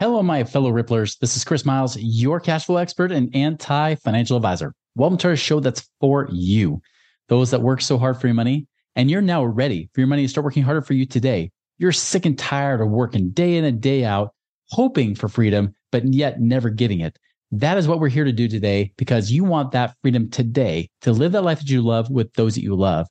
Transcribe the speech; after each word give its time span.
Hello, 0.00 0.22
my 0.22 0.44
fellow 0.44 0.70
Ripplers. 0.70 1.18
This 1.18 1.36
is 1.36 1.44
Chris 1.44 1.66
Miles, 1.66 1.96
your 1.96 2.38
cash 2.38 2.66
flow 2.66 2.76
expert 2.76 3.10
and 3.10 3.34
anti 3.34 3.96
financial 3.96 4.36
advisor. 4.36 4.72
Welcome 4.94 5.18
to 5.18 5.28
our 5.30 5.34
show 5.34 5.58
that's 5.58 5.90
for 6.00 6.28
you, 6.30 6.80
those 7.26 7.50
that 7.50 7.62
work 7.62 7.80
so 7.80 7.98
hard 7.98 8.20
for 8.20 8.28
your 8.28 8.34
money, 8.34 8.68
and 8.94 9.10
you're 9.10 9.20
now 9.20 9.44
ready 9.44 9.90
for 9.92 10.00
your 10.00 10.06
money 10.06 10.22
to 10.22 10.28
start 10.28 10.44
working 10.44 10.62
harder 10.62 10.82
for 10.82 10.94
you 10.94 11.04
today. 11.04 11.50
You're 11.78 11.90
sick 11.90 12.26
and 12.26 12.38
tired 12.38 12.80
of 12.80 12.90
working 12.90 13.30
day 13.30 13.56
in 13.56 13.64
and 13.64 13.80
day 13.80 14.04
out, 14.04 14.34
hoping 14.68 15.16
for 15.16 15.28
freedom, 15.28 15.74
but 15.90 16.06
yet 16.06 16.40
never 16.40 16.70
getting 16.70 17.00
it. 17.00 17.18
That 17.50 17.76
is 17.76 17.88
what 17.88 17.98
we're 17.98 18.08
here 18.08 18.22
to 18.22 18.30
do 18.30 18.46
today 18.46 18.92
because 18.98 19.32
you 19.32 19.42
want 19.42 19.72
that 19.72 19.96
freedom 20.00 20.30
today 20.30 20.90
to 21.00 21.10
live 21.10 21.32
that 21.32 21.42
life 21.42 21.58
that 21.58 21.70
you 21.70 21.82
love 21.82 22.08
with 22.08 22.32
those 22.34 22.54
that 22.54 22.62
you 22.62 22.76
love. 22.76 23.08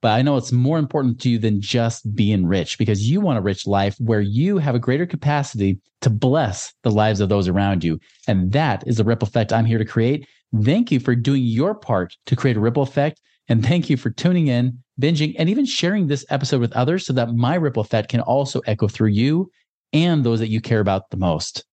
But 0.00 0.12
I 0.12 0.22
know 0.22 0.36
it's 0.36 0.52
more 0.52 0.78
important 0.78 1.20
to 1.22 1.30
you 1.30 1.38
than 1.38 1.60
just 1.60 2.14
being 2.14 2.46
rich 2.46 2.78
because 2.78 3.08
you 3.08 3.20
want 3.20 3.38
a 3.38 3.42
rich 3.42 3.66
life 3.66 3.96
where 3.98 4.20
you 4.20 4.58
have 4.58 4.74
a 4.74 4.80
greater 4.80 5.06
capacity 5.06 5.80
to 6.02 6.10
bless 6.10 6.72
the 6.84 6.90
lives 6.90 7.20
of 7.20 7.28
those 7.28 7.48
around 7.48 7.82
you. 7.82 7.98
And 8.28 8.52
that 8.52 8.86
is 8.86 8.98
the 8.98 9.04
ripple 9.04 9.26
effect 9.26 9.52
I'm 9.52 9.64
here 9.64 9.78
to 9.78 9.84
create. 9.84 10.28
Thank 10.62 10.92
you 10.92 11.00
for 11.00 11.16
doing 11.16 11.42
your 11.42 11.74
part 11.74 12.16
to 12.26 12.36
create 12.36 12.56
a 12.56 12.60
ripple 12.60 12.82
effect. 12.82 13.20
And 13.48 13.64
thank 13.64 13.90
you 13.90 13.96
for 13.96 14.10
tuning 14.10 14.46
in, 14.46 14.78
binging, 15.00 15.34
and 15.38 15.48
even 15.48 15.64
sharing 15.64 16.06
this 16.06 16.24
episode 16.30 16.60
with 16.60 16.72
others 16.74 17.04
so 17.04 17.12
that 17.14 17.34
my 17.34 17.56
ripple 17.56 17.80
effect 17.80 18.10
can 18.10 18.20
also 18.20 18.60
echo 18.66 18.86
through 18.86 19.08
you 19.08 19.50
and 19.92 20.22
those 20.22 20.38
that 20.38 20.48
you 20.48 20.60
care 20.60 20.80
about 20.80 21.10
the 21.10 21.16
most. 21.16 21.64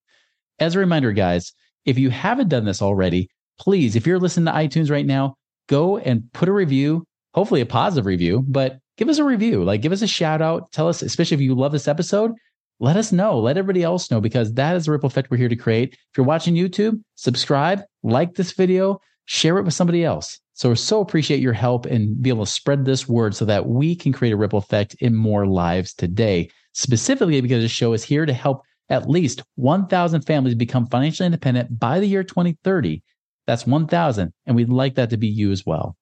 As 0.60 0.74
a 0.74 0.80
reminder, 0.80 1.12
guys, 1.12 1.52
if 1.86 2.00
you 2.00 2.10
haven't 2.10 2.48
done 2.48 2.66
this 2.66 2.82
already, 2.82 3.30
please, 3.60 3.96
if 3.96 4.08
you're 4.08 4.20
listening 4.20 4.46
to 4.46 4.58
iTunes 4.58 4.90
right 4.90 5.06
now, 5.06 5.36
go 5.68 5.98
and 5.98 6.32
put 6.34 6.50
a 6.50 6.54
review 6.54 7.06
hopefully 7.36 7.62
a 7.62 7.66
positive 7.66 8.06
review, 8.06 8.44
but 8.48 8.80
give 8.98 9.10
us 9.10 9.18
a 9.18 9.24
review. 9.24 9.64
Like 9.64 9.82
give 9.82 9.92
us 9.92 10.02
a 10.02 10.08
shout 10.08 10.42
out. 10.42 10.72
Tell 10.72 10.88
us, 10.88 11.02
especially 11.02 11.36
if 11.36 11.42
you 11.42 11.54
love 11.54 11.74
this 11.74 11.88
episode, 11.88 12.32
let 12.80 12.96
us 12.96 13.12
know. 13.12 13.38
Let 13.40 13.58
everybody 13.58 13.84
else 13.84 14.10
know 14.10 14.22
because 14.22 14.54
that 14.54 14.76
is 14.76 14.86
the 14.86 14.92
ripple 14.94 15.08
effect 15.08 15.30
we're 15.30 15.38
here 15.38 15.50
to 15.50 15.56
create. 15.56 15.94
If 15.94 16.18
you're 16.18 16.26
watching 16.26 16.56
YouTube, 16.56 17.02
subscribe, 17.16 17.82
like 18.04 18.36
this 18.36 18.54
video, 18.54 19.00
share 19.26 19.58
it 19.58 19.64
with 19.64 19.74
somebody 19.74 20.06
else. 20.06 20.40
So 20.54 20.74
so 20.74 21.02
appreciate 21.02 21.42
your 21.42 21.54
help 21.54 21.86
and 21.86 22.22
be 22.22 22.30
able 22.30 22.46
to 22.46 22.52
spread 22.52 22.86
this 22.86 23.08
word 23.08 23.36
so 23.36 23.44
that 23.44 23.68
we 23.68 23.96
can 23.96 24.14
create 24.14 24.32
a 24.32 24.38
ripple 24.38 24.60
effect 24.60 24.96
in 25.02 25.14
more 25.14 25.46
lives 25.46 25.94
today. 25.94 26.50
Specifically 26.72 27.42
because 27.42 27.64
this 27.64 27.72
show 27.72 27.92
is 27.92 28.04
here 28.04 28.26
to 28.26 28.34
help 28.34 28.64
at 28.90 29.10
least 29.10 29.44
1,000 29.56 30.22
families 30.22 30.56
become 30.56 30.88
financially 30.88 31.26
independent 31.26 31.78
by 31.80 32.00
the 32.00 32.08
year 32.08 32.24
2030. 32.24 33.04
That's 33.46 33.68
1,000. 33.68 34.32
And 34.46 34.56
we'd 34.56 34.70
like 34.70 34.96
that 34.96 35.10
to 35.10 35.18
be 35.18 35.28
you 35.28 35.52
as 35.52 35.66
well. 35.66 35.98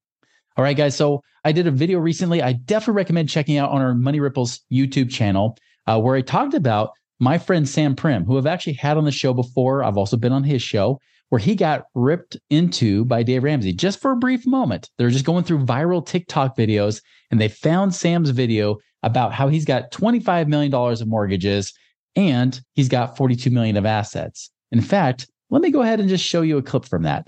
All 0.56 0.64
right, 0.64 0.78
guys. 0.78 0.96
So 0.96 1.23
I 1.44 1.52
did 1.52 1.68
a 1.68 1.72
video 1.72 2.00
recently. 2.00 2.42
I 2.42 2.54
definitely 2.54 2.96
recommend 2.96 3.30
checking 3.30 3.58
out 3.58 3.72
on 3.72 3.82
our 3.82 3.96
Money 3.96 4.20
Ripples 4.20 4.62
YouTube 4.72 5.10
channel, 5.10 5.58
uh, 5.88 6.00
where 6.00 6.16
I 6.16 6.22
talked 6.22 6.54
about 6.54 6.92
my 7.20 7.38
friend 7.38 7.68
Sam 7.68 7.95
Primm, 7.95 8.26
who 8.26 8.38
I've 8.38 8.45
actually 8.45 8.73
had 8.73 8.98
on 8.98 9.06
the 9.06 9.12
show 9.12 9.34
before. 9.34 9.84
I've 9.84 9.98
also 9.98 10.18
been 10.18 10.32
on 10.32 10.44
his 10.44 10.62
show, 10.62 11.00
where 11.30 11.40
he 11.40 11.56
got 11.56 11.86
ripped 11.95 12.38
into 12.50 13.06
by 13.06 13.23
Dave 13.23 13.44
Ramsey 13.44 13.73
just 13.73 14.00
for 14.00 14.11
a 14.11 14.17
brief 14.17 14.45
moment. 14.45 14.89
They're 14.98 15.10
just 15.10 15.26
going 15.26 15.44
through 15.44 15.66
viral 15.66 16.05
TikTok 16.05 16.56
videos, 16.56 17.02
and 17.32 17.42
they 17.42 17.48
found 17.48 17.95
Sam's 17.95 18.30
video 18.30 18.77
about 19.02 19.33
how 19.33 19.48
he's 19.48 19.66
got 19.66 19.92
$25 19.92 20.48
million 20.48 20.73
of 20.73 21.08
mortgages 21.08 21.73
and 22.16 22.61
he's 22.73 22.89
got 22.89 23.17
42 23.17 23.50
million 23.50 23.76
of 23.76 23.86
assets. 23.86 24.50
In 24.72 24.82
fact, 24.82 25.27
let 25.50 25.61
me 25.61 25.72
go 25.72 25.82
ahead 25.82 26.00
and 26.00 26.10
just 26.10 26.23
show 26.23 26.42
you 26.42 26.58
a 26.58 26.61
clip 26.64 26.86
from 26.86 27.04
that 27.04 27.27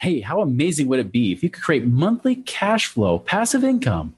hey, 0.00 0.20
how 0.20 0.40
amazing 0.40 0.88
would 0.88 0.98
it 0.98 1.12
be 1.12 1.32
if 1.32 1.42
you 1.42 1.50
could 1.50 1.62
create 1.62 1.86
monthly 1.86 2.36
cash 2.36 2.86
flow, 2.86 3.18
passive 3.18 3.62
income 3.62 4.14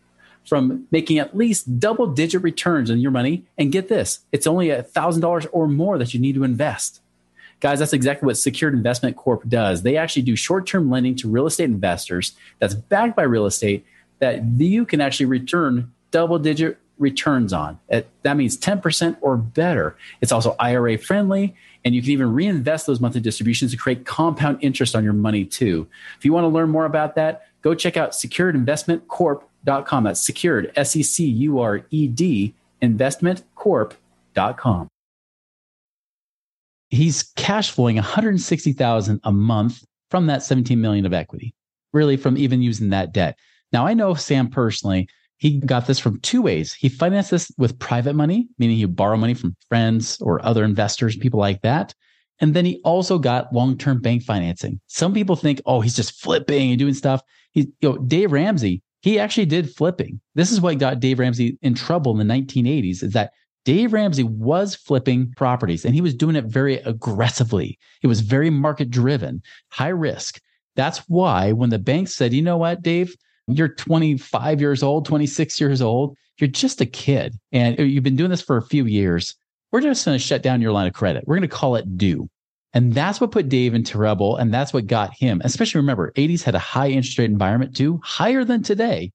from 0.46 0.86
making 0.90 1.18
at 1.18 1.36
least 1.36 1.78
double 1.78 2.06
digit 2.06 2.42
returns 2.42 2.90
on 2.90 3.00
your 3.00 3.10
money? 3.10 3.44
And 3.58 3.72
get 3.72 3.88
this, 3.88 4.20
it's 4.32 4.46
only 4.46 4.68
$1,000 4.68 5.46
or 5.52 5.68
more 5.68 5.98
that 5.98 6.14
you 6.14 6.20
need 6.20 6.34
to 6.34 6.44
invest. 6.44 7.00
Guys, 7.60 7.78
that's 7.78 7.92
exactly 7.92 8.26
what 8.26 8.36
Secured 8.36 8.74
Investment 8.74 9.16
Corp 9.16 9.48
does. 9.48 9.82
They 9.82 9.96
actually 9.96 10.22
do 10.22 10.34
short 10.34 10.66
term 10.66 10.90
lending 10.90 11.14
to 11.16 11.28
real 11.28 11.46
estate 11.46 11.64
investors 11.64 12.32
that's 12.58 12.74
backed 12.74 13.14
by 13.14 13.22
real 13.22 13.46
estate 13.46 13.84
that 14.18 14.44
you 14.58 14.84
can 14.84 15.00
actually 15.00 15.26
return 15.26 15.92
double 16.10 16.38
digit 16.38 16.78
returns 16.98 17.52
on. 17.52 17.78
That 17.88 18.36
means 18.36 18.56
10% 18.56 19.16
or 19.20 19.36
better. 19.36 19.96
It's 20.20 20.32
also 20.32 20.54
IRA 20.58 20.98
friendly, 20.98 21.54
and 21.84 21.94
you 21.94 22.02
can 22.02 22.10
even 22.10 22.32
reinvest 22.32 22.86
those 22.86 23.00
monthly 23.00 23.20
distributions 23.20 23.72
to 23.72 23.76
create 23.76 24.06
compound 24.06 24.58
interest 24.60 24.94
on 24.94 25.02
your 25.04 25.12
money 25.12 25.44
too. 25.44 25.86
If 26.18 26.24
you 26.24 26.32
want 26.32 26.44
to 26.44 26.48
learn 26.48 26.70
more 26.70 26.84
about 26.84 27.14
that, 27.16 27.46
go 27.62 27.74
check 27.74 27.96
out 27.96 28.12
securedinvestmentcorp.com. 28.12 30.04
That's 30.04 30.24
secured, 30.24 30.72
S 30.76 30.94
E 30.96 31.02
C 31.02 31.26
U 31.26 31.60
R 31.60 31.84
E 31.90 32.08
D, 32.08 32.54
investmentcorp.com. 32.82 34.88
He's 36.90 37.22
cash 37.36 37.70
flowing 37.70 37.96
160,000 37.96 39.20
a 39.24 39.32
month 39.32 39.82
from 40.10 40.26
that 40.26 40.42
17 40.42 40.78
million 40.80 41.06
of 41.06 41.14
equity, 41.14 41.54
really 41.92 42.18
from 42.18 42.36
even 42.36 42.60
using 42.60 42.90
that 42.90 43.12
debt. 43.12 43.38
Now 43.72 43.86
I 43.86 43.94
know 43.94 44.14
Sam 44.14 44.50
personally, 44.50 45.08
he 45.42 45.58
got 45.58 45.88
this 45.88 45.98
from 45.98 46.20
two 46.20 46.40
ways. 46.40 46.72
He 46.72 46.88
financed 46.88 47.32
this 47.32 47.50
with 47.58 47.76
private 47.80 48.14
money, 48.14 48.46
meaning 48.58 48.76
he 48.76 48.84
borrow 48.84 49.16
money 49.16 49.34
from 49.34 49.56
friends 49.68 50.20
or 50.20 50.40
other 50.46 50.62
investors, 50.62 51.16
people 51.16 51.40
like 51.40 51.62
that. 51.62 51.92
And 52.38 52.54
then 52.54 52.64
he 52.64 52.80
also 52.84 53.18
got 53.18 53.52
long-term 53.52 54.02
bank 54.02 54.22
financing. 54.22 54.80
Some 54.86 55.12
people 55.12 55.34
think, 55.34 55.60
oh, 55.66 55.80
he's 55.80 55.96
just 55.96 56.22
flipping 56.22 56.70
and 56.70 56.78
doing 56.78 56.94
stuff. 56.94 57.22
He, 57.50 57.62
you 57.80 57.88
know, 57.88 57.98
Dave 57.98 58.30
Ramsey, 58.30 58.84
he 59.00 59.18
actually 59.18 59.46
did 59.46 59.74
flipping. 59.74 60.20
This 60.36 60.52
is 60.52 60.60
what 60.60 60.78
got 60.78 61.00
Dave 61.00 61.18
Ramsey 61.18 61.58
in 61.60 61.74
trouble 61.74 62.12
in 62.12 62.24
the 62.24 62.32
1980s. 62.32 63.02
Is 63.02 63.12
that 63.14 63.32
Dave 63.64 63.92
Ramsey 63.92 64.22
was 64.22 64.76
flipping 64.76 65.32
properties 65.36 65.84
and 65.84 65.92
he 65.92 66.00
was 66.00 66.14
doing 66.14 66.36
it 66.36 66.44
very 66.44 66.76
aggressively. 66.76 67.80
It 68.00 68.06
was 68.06 68.20
very 68.20 68.48
market 68.48 68.90
driven, 68.90 69.42
high 69.70 69.88
risk. 69.88 70.40
That's 70.76 70.98
why 71.08 71.50
when 71.50 71.70
the 71.70 71.80
bank 71.80 72.06
said, 72.10 72.32
you 72.32 72.42
know 72.42 72.58
what, 72.58 72.80
Dave, 72.80 73.16
you're 73.46 73.68
25 73.68 74.60
years 74.60 74.82
old, 74.82 75.06
26 75.06 75.60
years 75.60 75.82
old. 75.82 76.16
You're 76.38 76.48
just 76.48 76.80
a 76.80 76.86
kid 76.86 77.38
and 77.52 77.78
you've 77.78 78.04
been 78.04 78.16
doing 78.16 78.30
this 78.30 78.42
for 78.42 78.56
a 78.56 78.62
few 78.62 78.86
years. 78.86 79.34
We're 79.70 79.80
just 79.80 80.04
going 80.04 80.18
to 80.18 80.24
shut 80.24 80.42
down 80.42 80.60
your 80.60 80.72
line 80.72 80.86
of 80.86 80.92
credit. 80.92 81.24
We're 81.26 81.36
going 81.36 81.48
to 81.48 81.54
call 81.54 81.76
it 81.76 81.96
due. 81.96 82.28
And 82.74 82.94
that's 82.94 83.20
what 83.20 83.32
put 83.32 83.48
Dave 83.48 83.74
into 83.74 83.92
trouble. 83.92 84.36
And 84.36 84.52
that's 84.52 84.72
what 84.72 84.86
got 84.86 85.14
him, 85.14 85.42
especially 85.44 85.80
remember, 85.80 86.12
80s 86.12 86.42
had 86.42 86.54
a 86.54 86.60
high 86.60 86.88
interest 86.88 87.18
rate 87.18 87.30
environment 87.30 87.76
too, 87.76 88.00
higher 88.02 88.44
than 88.44 88.62
today. 88.62 89.12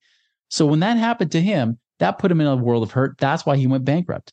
So 0.50 0.66
when 0.66 0.80
that 0.80 0.98
happened 0.98 1.32
to 1.32 1.42
him, 1.42 1.80
that 2.00 2.20
put 2.20 2.32
him 2.32 2.42
in 2.42 2.48
a 2.48 2.56
world 2.56 2.84
of 2.84 2.92
hurt. 2.92 3.18
That's 3.18 3.46
why 3.46 3.58
he 3.58 3.68
went 3.68 3.86
bankrupt. 3.86 4.32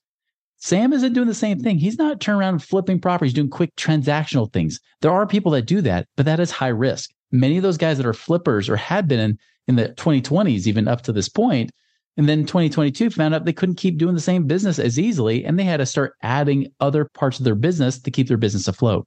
Sam 0.58 0.92
isn't 0.92 1.12
doing 1.12 1.26
the 1.26 1.34
same 1.34 1.58
thing. 1.58 1.78
He's 1.78 1.98
not 1.98 2.20
turning 2.20 2.40
around 2.40 2.54
and 2.54 2.62
flipping 2.62 3.00
properties, 3.00 3.34
doing 3.34 3.50
quick 3.50 3.74
transactional 3.76 4.52
things. 4.52 4.80
There 5.00 5.10
are 5.10 5.26
people 5.26 5.52
that 5.52 5.66
do 5.66 5.80
that, 5.82 6.06
but 6.16 6.26
that 6.26 6.40
is 6.40 6.50
high 6.50 6.68
risk. 6.68 7.10
Many 7.32 7.56
of 7.56 7.62
those 7.62 7.76
guys 7.76 7.96
that 7.96 8.06
are 8.06 8.14
flippers 8.14 8.68
or 8.68 8.76
had 8.76 9.08
been 9.08 9.20
in 9.20 9.38
in 9.68 9.76
the 9.76 9.88
2020s, 9.90 10.66
even 10.66 10.88
up 10.88 11.02
to 11.02 11.12
this 11.12 11.28
point. 11.28 11.70
And 12.16 12.28
then 12.28 12.42
2022 12.42 13.10
found 13.10 13.34
out 13.34 13.44
they 13.44 13.52
couldn't 13.52 13.74
keep 13.74 13.98
doing 13.98 14.14
the 14.14 14.20
same 14.20 14.46
business 14.46 14.78
as 14.78 14.98
easily, 14.98 15.44
and 15.44 15.58
they 15.58 15.64
had 15.64 15.78
to 15.78 15.86
start 15.86 16.14
adding 16.22 16.72
other 16.80 17.06
parts 17.14 17.38
of 17.38 17.44
their 17.44 17.56
business 17.56 17.98
to 18.00 18.10
keep 18.10 18.28
their 18.28 18.36
business 18.36 18.68
afloat. 18.68 19.06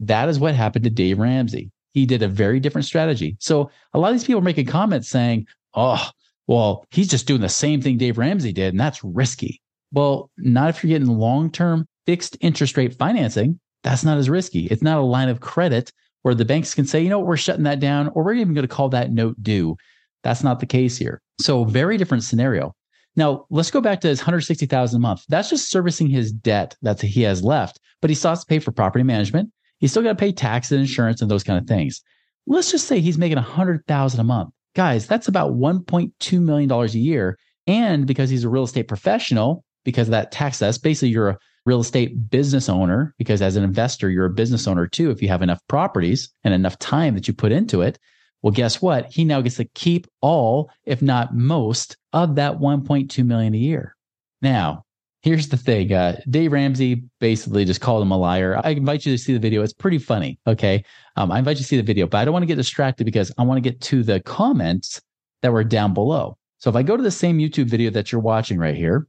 That 0.00 0.28
is 0.28 0.40
what 0.40 0.54
happened 0.54 0.84
to 0.84 0.90
Dave 0.90 1.18
Ramsey. 1.18 1.70
He 1.92 2.06
did 2.06 2.22
a 2.22 2.28
very 2.28 2.58
different 2.58 2.86
strategy. 2.86 3.36
So 3.38 3.70
a 3.94 3.98
lot 3.98 4.08
of 4.08 4.14
these 4.14 4.24
people 4.24 4.40
are 4.40 4.44
making 4.44 4.66
comments 4.66 5.08
saying, 5.08 5.46
oh, 5.74 6.10
well, 6.48 6.84
he's 6.90 7.08
just 7.08 7.28
doing 7.28 7.40
the 7.40 7.48
same 7.48 7.80
thing 7.80 7.98
Dave 7.98 8.18
Ramsey 8.18 8.52
did, 8.52 8.74
and 8.74 8.80
that's 8.80 9.04
risky. 9.04 9.60
Well, 9.92 10.30
not 10.36 10.70
if 10.70 10.82
you're 10.82 10.98
getting 10.98 11.16
long 11.16 11.50
term 11.50 11.86
fixed 12.06 12.36
interest 12.40 12.76
rate 12.76 12.94
financing. 12.94 13.60
That's 13.82 14.04
not 14.04 14.18
as 14.18 14.30
risky. 14.30 14.66
It's 14.66 14.82
not 14.82 14.98
a 14.98 15.02
line 15.02 15.28
of 15.28 15.40
credit 15.40 15.92
where 16.22 16.34
the 16.34 16.44
banks 16.44 16.74
can 16.74 16.86
say, 16.86 17.00
you 17.00 17.08
know, 17.08 17.18
what, 17.18 17.26
we're 17.26 17.36
shutting 17.36 17.64
that 17.64 17.80
down, 17.80 18.08
or 18.08 18.22
we're 18.22 18.34
even 18.34 18.54
going 18.54 18.66
to 18.66 18.74
call 18.74 18.88
that 18.90 19.10
note 19.10 19.42
due. 19.42 19.76
That's 20.22 20.42
not 20.42 20.60
the 20.60 20.66
case 20.66 20.96
here. 20.96 21.20
So 21.40 21.64
very 21.64 21.96
different 21.96 22.24
scenario. 22.24 22.74
Now 23.16 23.46
let's 23.50 23.70
go 23.70 23.80
back 23.80 24.00
to 24.00 24.08
his 24.08 24.20
160,000 24.20 24.96
a 24.96 25.00
month. 25.00 25.24
That's 25.28 25.50
just 25.50 25.70
servicing 25.70 26.08
his 26.08 26.32
debt 26.32 26.76
that 26.82 27.00
he 27.00 27.22
has 27.22 27.42
left, 27.42 27.78
but 28.00 28.10
he 28.10 28.14
still 28.14 28.30
has 28.30 28.40
to 28.40 28.46
pay 28.46 28.58
for 28.58 28.72
property 28.72 29.02
management. 29.02 29.50
He's 29.78 29.90
still 29.90 30.02
got 30.02 30.10
to 30.10 30.16
pay 30.16 30.32
taxes 30.32 30.72
and 30.72 30.80
insurance 30.80 31.20
and 31.20 31.30
those 31.30 31.44
kind 31.44 31.58
of 31.58 31.66
things. 31.66 32.02
Let's 32.46 32.70
just 32.70 32.86
say 32.86 33.00
he's 33.00 33.18
making 33.18 33.36
100,000 33.36 34.20
a 34.20 34.24
month. 34.24 34.54
Guys, 34.74 35.06
that's 35.06 35.28
about 35.28 35.52
1.2 35.52 36.40
million 36.40 36.68
dollars 36.68 36.94
a 36.94 36.98
year. 36.98 37.38
And 37.66 38.06
because 38.06 38.30
he's 38.30 38.44
a 38.44 38.48
real 38.48 38.64
estate 38.64 38.88
professional, 38.88 39.64
because 39.84 40.08
of 40.08 40.12
that 40.12 40.32
tax, 40.32 40.58
that's 40.58 40.78
basically 40.78 41.10
you're 41.10 41.30
a 41.30 41.38
real 41.66 41.80
estate 41.80 42.30
business 42.30 42.68
owner, 42.68 43.14
because 43.18 43.42
as 43.42 43.56
an 43.56 43.64
investor, 43.64 44.10
you're 44.10 44.26
a 44.26 44.30
business 44.30 44.66
owner 44.66 44.86
too. 44.86 45.10
If 45.10 45.22
you 45.22 45.28
have 45.28 45.42
enough 45.42 45.60
properties 45.68 46.32
and 46.42 46.54
enough 46.54 46.78
time 46.78 47.14
that 47.14 47.28
you 47.28 47.34
put 47.34 47.52
into 47.52 47.82
it, 47.82 47.98
well, 48.42 48.50
guess 48.52 48.82
what? 48.82 49.12
He 49.12 49.24
now 49.24 49.40
gets 49.40 49.56
to 49.56 49.64
keep 49.64 50.06
all, 50.20 50.70
if 50.84 51.00
not 51.00 51.34
most, 51.34 51.96
of 52.12 52.34
that 52.34 52.58
1.2 52.58 53.24
million 53.24 53.54
a 53.54 53.58
year. 53.58 53.96
Now, 54.40 54.84
here's 55.22 55.48
the 55.48 55.56
thing. 55.56 55.92
Uh, 55.92 56.20
Dave 56.28 56.52
Ramsey 56.52 57.04
basically 57.20 57.64
just 57.64 57.80
called 57.80 58.02
him 58.02 58.10
a 58.10 58.18
liar. 58.18 58.60
I 58.64 58.70
invite 58.70 59.06
you 59.06 59.12
to 59.12 59.18
see 59.18 59.32
the 59.32 59.38
video. 59.38 59.62
It's 59.62 59.72
pretty 59.72 59.98
funny. 59.98 60.38
Okay. 60.46 60.84
Um, 61.16 61.30
I 61.30 61.38
invite 61.38 61.56
you 61.56 61.62
to 61.62 61.68
see 61.68 61.76
the 61.76 61.82
video, 61.82 62.06
but 62.06 62.18
I 62.18 62.24
don't 62.24 62.32
want 62.32 62.42
to 62.42 62.48
get 62.48 62.56
distracted 62.56 63.04
because 63.04 63.32
I 63.38 63.44
want 63.44 63.62
to 63.62 63.70
get 63.70 63.80
to 63.82 64.02
the 64.02 64.20
comments 64.20 65.00
that 65.42 65.52
were 65.52 65.64
down 65.64 65.94
below. 65.94 66.36
So 66.58 66.70
if 66.70 66.76
I 66.76 66.82
go 66.82 66.96
to 66.96 67.02
the 67.02 67.10
same 67.10 67.38
YouTube 67.38 67.66
video 67.66 67.90
that 67.90 68.10
you're 68.10 68.20
watching 68.20 68.58
right 68.58 68.76
here, 68.76 69.06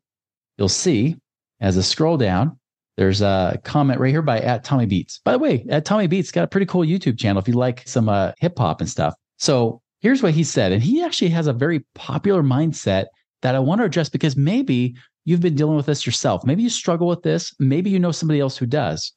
you'll 0.57 0.69
see 0.69 1.18
as 1.59 1.77
I 1.77 1.81
scroll 1.81 2.18
down, 2.18 2.59
there's 2.97 3.21
a 3.21 3.59
comment 3.63 4.00
right 4.00 4.12
here 4.12 4.21
by 4.21 4.39
at 4.39 4.63
Tommy 4.63 4.85
Beats. 4.85 5.19
By 5.24 5.31
the 5.31 5.39
way, 5.39 5.65
at 5.69 5.85
Tommy 5.85 6.06
Beats 6.07 6.31
got 6.31 6.44
a 6.44 6.47
pretty 6.47 6.68
cool 6.68 6.81
YouTube 6.81 7.18
channel 7.18 7.41
if 7.41 7.47
you 7.47 7.56
like 7.56 7.88
some 7.88 8.09
uh, 8.09 8.33
hip 8.38 8.57
hop 8.57 8.81
and 8.81 8.89
stuff. 8.89 9.15
So 9.38 9.81
here's 10.01 10.24
what 10.24 10.33
he 10.33 10.44
said, 10.44 10.71
and 10.71 10.83
he 10.83 11.03
actually 11.03 11.30
has 11.30 11.47
a 11.47 11.53
very 11.53 11.85
popular 11.95 12.44
mindset 12.44 13.06
that 13.41 13.56
I 13.56 13.59
want 13.59 13.80
to 13.80 13.85
address 13.85 14.09
because 14.09 14.35
maybe 14.35 14.95
you've 15.25 15.41
been 15.41 15.56
dealing 15.56 15.75
with 15.75 15.85
this 15.85 16.06
yourself. 16.06 16.45
Maybe 16.45 16.63
you 16.63 16.69
struggle 16.69 17.07
with 17.07 17.24
this. 17.24 17.53
Maybe 17.59 17.89
you 17.89 18.00
know 18.00 18.12
somebody 18.12 18.39
else 18.39 18.57
who 18.57 18.65
does. 18.65 19.12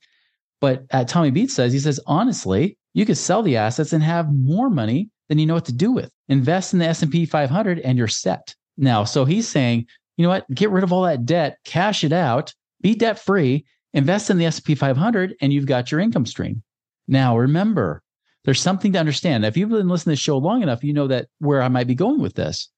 But 0.60 0.84
at 0.90 1.08
Tommy 1.08 1.30
Beats 1.30 1.54
says, 1.54 1.72
he 1.72 1.78
says, 1.78 2.00
honestly, 2.06 2.78
you 2.94 3.04
could 3.04 3.18
sell 3.18 3.42
the 3.42 3.56
assets 3.56 3.92
and 3.92 4.02
have 4.02 4.32
more 4.32 4.70
money 4.70 5.10
than 5.28 5.38
you 5.38 5.46
know 5.46 5.54
what 5.54 5.64
to 5.66 5.72
do 5.72 5.92
with. 5.92 6.10
Invest 6.28 6.72
in 6.72 6.78
the 6.78 6.86
S&P 6.86 7.26
500 7.26 7.80
and 7.80 7.98
you're 7.98 8.08
set. 8.08 8.54
Now, 8.76 9.04
so 9.04 9.24
he's 9.24 9.48
saying, 9.48 9.86
you 10.16 10.22
know 10.22 10.30
what? 10.30 10.48
Get 10.54 10.70
rid 10.70 10.84
of 10.84 10.92
all 10.92 11.02
that 11.02 11.26
debt, 11.26 11.58
cash 11.64 12.04
it 12.04 12.12
out, 12.12 12.54
be 12.80 12.94
debt 12.94 13.18
free, 13.18 13.66
invest 13.92 14.30
in 14.30 14.38
the 14.38 14.46
S&P 14.46 14.74
500 14.74 15.34
and 15.40 15.52
you've 15.52 15.66
got 15.66 15.90
your 15.90 16.00
income 16.00 16.26
stream. 16.26 16.62
Now, 17.08 17.36
remember, 17.36 18.02
there's 18.46 18.60
something 18.60 18.92
to 18.92 18.98
understand. 18.98 19.44
If 19.44 19.56
you've 19.56 19.68
been 19.68 19.88
listening 19.88 20.14
to 20.14 20.18
the 20.18 20.22
show 20.22 20.38
long 20.38 20.62
enough, 20.62 20.82
you 20.82 20.94
know 20.94 21.08
that 21.08 21.26
where 21.40 21.60
I 21.60 21.68
might 21.68 21.88
be 21.88 21.94
going 21.94 22.20
with 22.20 22.34
this. 22.34 22.70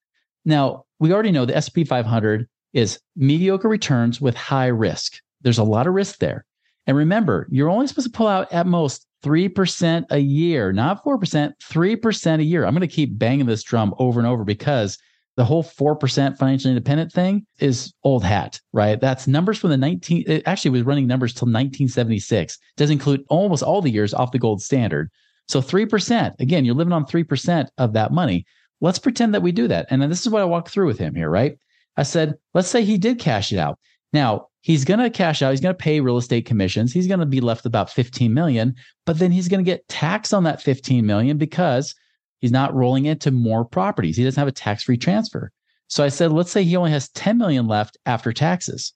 Now, 0.45 0.85
we 0.99 1.13
already 1.13 1.31
know 1.31 1.45
the 1.45 1.57
S&P 1.57 1.85
500 1.85 2.49
is 2.73 2.99
mediocre 3.15 3.69
returns 3.69 4.21
with 4.21 4.35
high 4.35 4.67
risk. 4.67 5.21
There's 5.43 5.59
a 5.59 5.65
lot 5.65 5.87
of 5.87 5.95
risk 5.95 6.19
there. 6.19 6.45
And 6.87 6.97
remember, 6.97 7.47
you're 7.51 7.69
only 7.69 7.87
supposed 7.87 8.11
to 8.11 8.17
pull 8.17 8.27
out 8.27 8.51
at 8.51 8.67
most 8.67 9.07
3% 9.23 10.07
a 10.11 10.19
year, 10.19 10.73
not 10.73 11.05
4%, 11.05 11.53
3% 11.63 12.39
a 12.39 12.43
year. 12.43 12.65
I'm 12.65 12.73
going 12.73 12.81
to 12.81 12.87
keep 12.89 13.19
banging 13.19 13.47
this 13.47 13.63
drum 13.63 13.95
over 13.99 14.19
and 14.19 14.27
over 14.27 14.45
because 14.45 14.97
the 15.37 15.45
whole 15.45 15.63
4% 15.63 16.39
financially 16.39 16.73
independent 16.73 17.13
thing 17.13 17.47
is 17.59 17.93
old 18.05 18.25
hat, 18.25 18.59
right? 18.73 18.99
That's 18.99 19.27
numbers 19.27 19.59
from 19.59 19.71
the 19.71 19.77
19, 19.77 20.25
it 20.27 20.43
actually 20.47 20.71
was 20.71 20.83
running 20.83 21.07
numbers 21.07 21.35
till 21.35 21.47
1976. 21.47 22.55
It 22.55 22.61
does 22.77 22.91
include 22.91 23.23
almost 23.29 23.63
all 23.63 23.83
the 23.83 23.91
years 23.91 24.15
off 24.15 24.33
the 24.33 24.39
gold 24.39 24.63
standard. 24.63 25.11
So 25.49 25.63
3%, 25.63 26.39
again, 26.41 26.65
you're 26.65 26.75
living 26.75 26.93
on 26.93 27.07
3% 27.07 27.69
of 27.79 27.93
that 27.95 28.13
money. 28.13 28.45
Let's 28.81 28.99
pretend 28.99 29.35
that 29.35 29.43
we 29.43 29.53
do 29.53 29.67
that. 29.69 29.87
And 29.91 30.01
then 30.01 30.11
this 30.11 30.21
is 30.21 30.29
what 30.29 30.43
I 30.43 30.47
walked 30.47 30.69
through 30.69 30.87
with 30.87 30.99
him 30.99 31.15
here, 31.15 31.31
right? 31.31 31.59
I 31.97 32.03
said, 32.03 32.35
let's 32.55 32.69
say 32.69 32.85
he 32.85 32.99
did 32.99 33.19
cash 33.19 33.53
it 33.53 33.59
out. 33.59 33.79
Now, 34.13 34.49
he's 34.61 34.85
going 34.85 35.01
to 35.01 35.11
cash 35.11 35.43
out. 35.43 35.51
He's 35.51 35.61
going 35.61 35.75
to 35.75 35.83
pay 35.83 36.01
real 36.01 36.17
estate 36.17 36.47
commissions. 36.47 36.93
He's 36.93 37.07
going 37.09 37.21
to 37.21 37.27
be 37.27 37.41
left 37.41 37.67
about 37.67 37.91
15 37.91 38.33
million, 38.33 38.75
but 39.05 39.19
then 39.19 39.33
he's 39.33 39.49
going 39.49 39.65
to 39.65 39.69
get 39.69 39.89
taxed 39.89 40.33
on 40.33 40.45
that 40.45 40.63
15 40.63 41.05
million 41.05 41.39
because 41.39 41.95
he's 42.41 42.53
not 42.53 42.75
rolling 42.75 43.07
into 43.07 43.31
more 43.31 43.65
properties. 43.65 44.17
He 44.17 44.25
doesn't 44.25 44.41
have 44.41 44.49
a 44.49 44.53
tax-free 44.53 44.99
transfer. 44.99 45.51
So 45.89 46.05
I 46.05 46.09
said, 46.09 46.33
let's 46.33 46.53
say 46.53 46.63
he 46.63 46.77
only 46.77 46.91
has 46.91 47.09
10 47.11 47.39
million 47.39 47.67
left 47.67 47.97
after 48.07 48.33
taxes. 48.33 48.93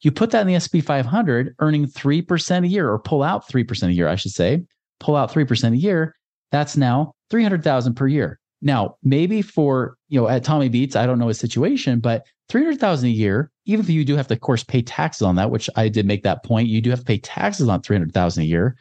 You 0.00 0.12
put 0.12 0.30
that 0.32 0.46
in 0.46 0.52
the 0.52 0.60
SP 0.60 0.84
500, 0.84 1.54
earning 1.60 1.86
3% 1.86 2.64
a 2.64 2.68
year 2.68 2.90
or 2.90 2.98
pull 2.98 3.22
out 3.22 3.48
3% 3.48 3.88
a 3.88 3.92
year, 3.92 4.08
I 4.08 4.16
should 4.16 4.32
say, 4.32 4.62
pull 5.04 5.16
out 5.16 5.30
3% 5.30 5.72
a 5.72 5.76
year. 5.76 6.16
That's 6.50 6.76
now 6.76 7.12
300,000 7.30 7.94
per 7.94 8.06
year. 8.06 8.40
Now, 8.62 8.96
maybe 9.02 9.42
for, 9.42 9.96
you 10.08 10.18
know, 10.18 10.28
at 10.28 10.44
Tommy 10.44 10.70
Beats, 10.70 10.96
I 10.96 11.04
don't 11.04 11.18
know 11.18 11.28
his 11.28 11.38
situation, 11.38 12.00
but 12.00 12.24
300,000 12.48 13.08
a 13.08 13.12
year, 13.12 13.50
even 13.66 13.84
if 13.84 13.90
you 13.90 14.04
do 14.04 14.16
have 14.16 14.28
to 14.28 14.34
of 14.34 14.40
course 14.40 14.64
pay 14.64 14.80
taxes 14.80 15.22
on 15.22 15.36
that, 15.36 15.50
which 15.50 15.68
I 15.76 15.88
did 15.88 16.06
make 16.06 16.22
that 16.22 16.42
point, 16.42 16.68
you 16.68 16.80
do 16.80 16.88
have 16.88 17.00
to 17.00 17.04
pay 17.04 17.18
taxes 17.18 17.68
on 17.68 17.82
300,000 17.82 18.42
a 18.42 18.46
year. 18.46 18.76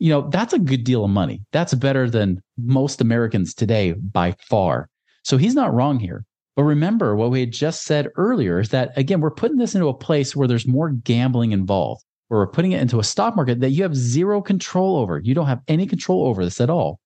You 0.00 0.10
know, 0.10 0.28
that's 0.30 0.52
a 0.52 0.58
good 0.58 0.82
deal 0.82 1.04
of 1.04 1.10
money. 1.10 1.42
That's 1.52 1.74
better 1.74 2.10
than 2.10 2.42
most 2.58 3.00
Americans 3.00 3.54
today 3.54 3.92
by 3.92 4.34
far. 4.48 4.88
So 5.22 5.36
he's 5.36 5.54
not 5.54 5.72
wrong 5.72 6.00
here. 6.00 6.24
But 6.56 6.64
remember 6.64 7.14
what 7.14 7.30
we 7.30 7.40
had 7.40 7.52
just 7.52 7.84
said 7.84 8.08
earlier 8.16 8.58
is 8.58 8.70
that 8.70 8.96
again, 8.96 9.20
we're 9.20 9.30
putting 9.30 9.58
this 9.58 9.74
into 9.74 9.88
a 9.88 9.94
place 9.94 10.34
where 10.34 10.48
there's 10.48 10.66
more 10.66 10.90
gambling 10.90 11.52
involved, 11.52 12.04
where 12.30 12.38
we're 12.38 12.46
putting 12.46 12.70
it 12.70 12.80
into 12.80 13.00
a 13.00 13.04
stock 13.04 13.34
market 13.34 13.58
that 13.58 13.70
you 13.70 13.82
have 13.82 13.96
zero 13.96 14.40
control 14.40 14.96
over. 14.96 15.18
You 15.18 15.34
don't 15.34 15.48
have 15.48 15.62
any 15.66 15.84
control 15.84 16.28
over 16.28 16.44
this 16.44 16.60
at 16.60 16.70
all. 16.70 17.00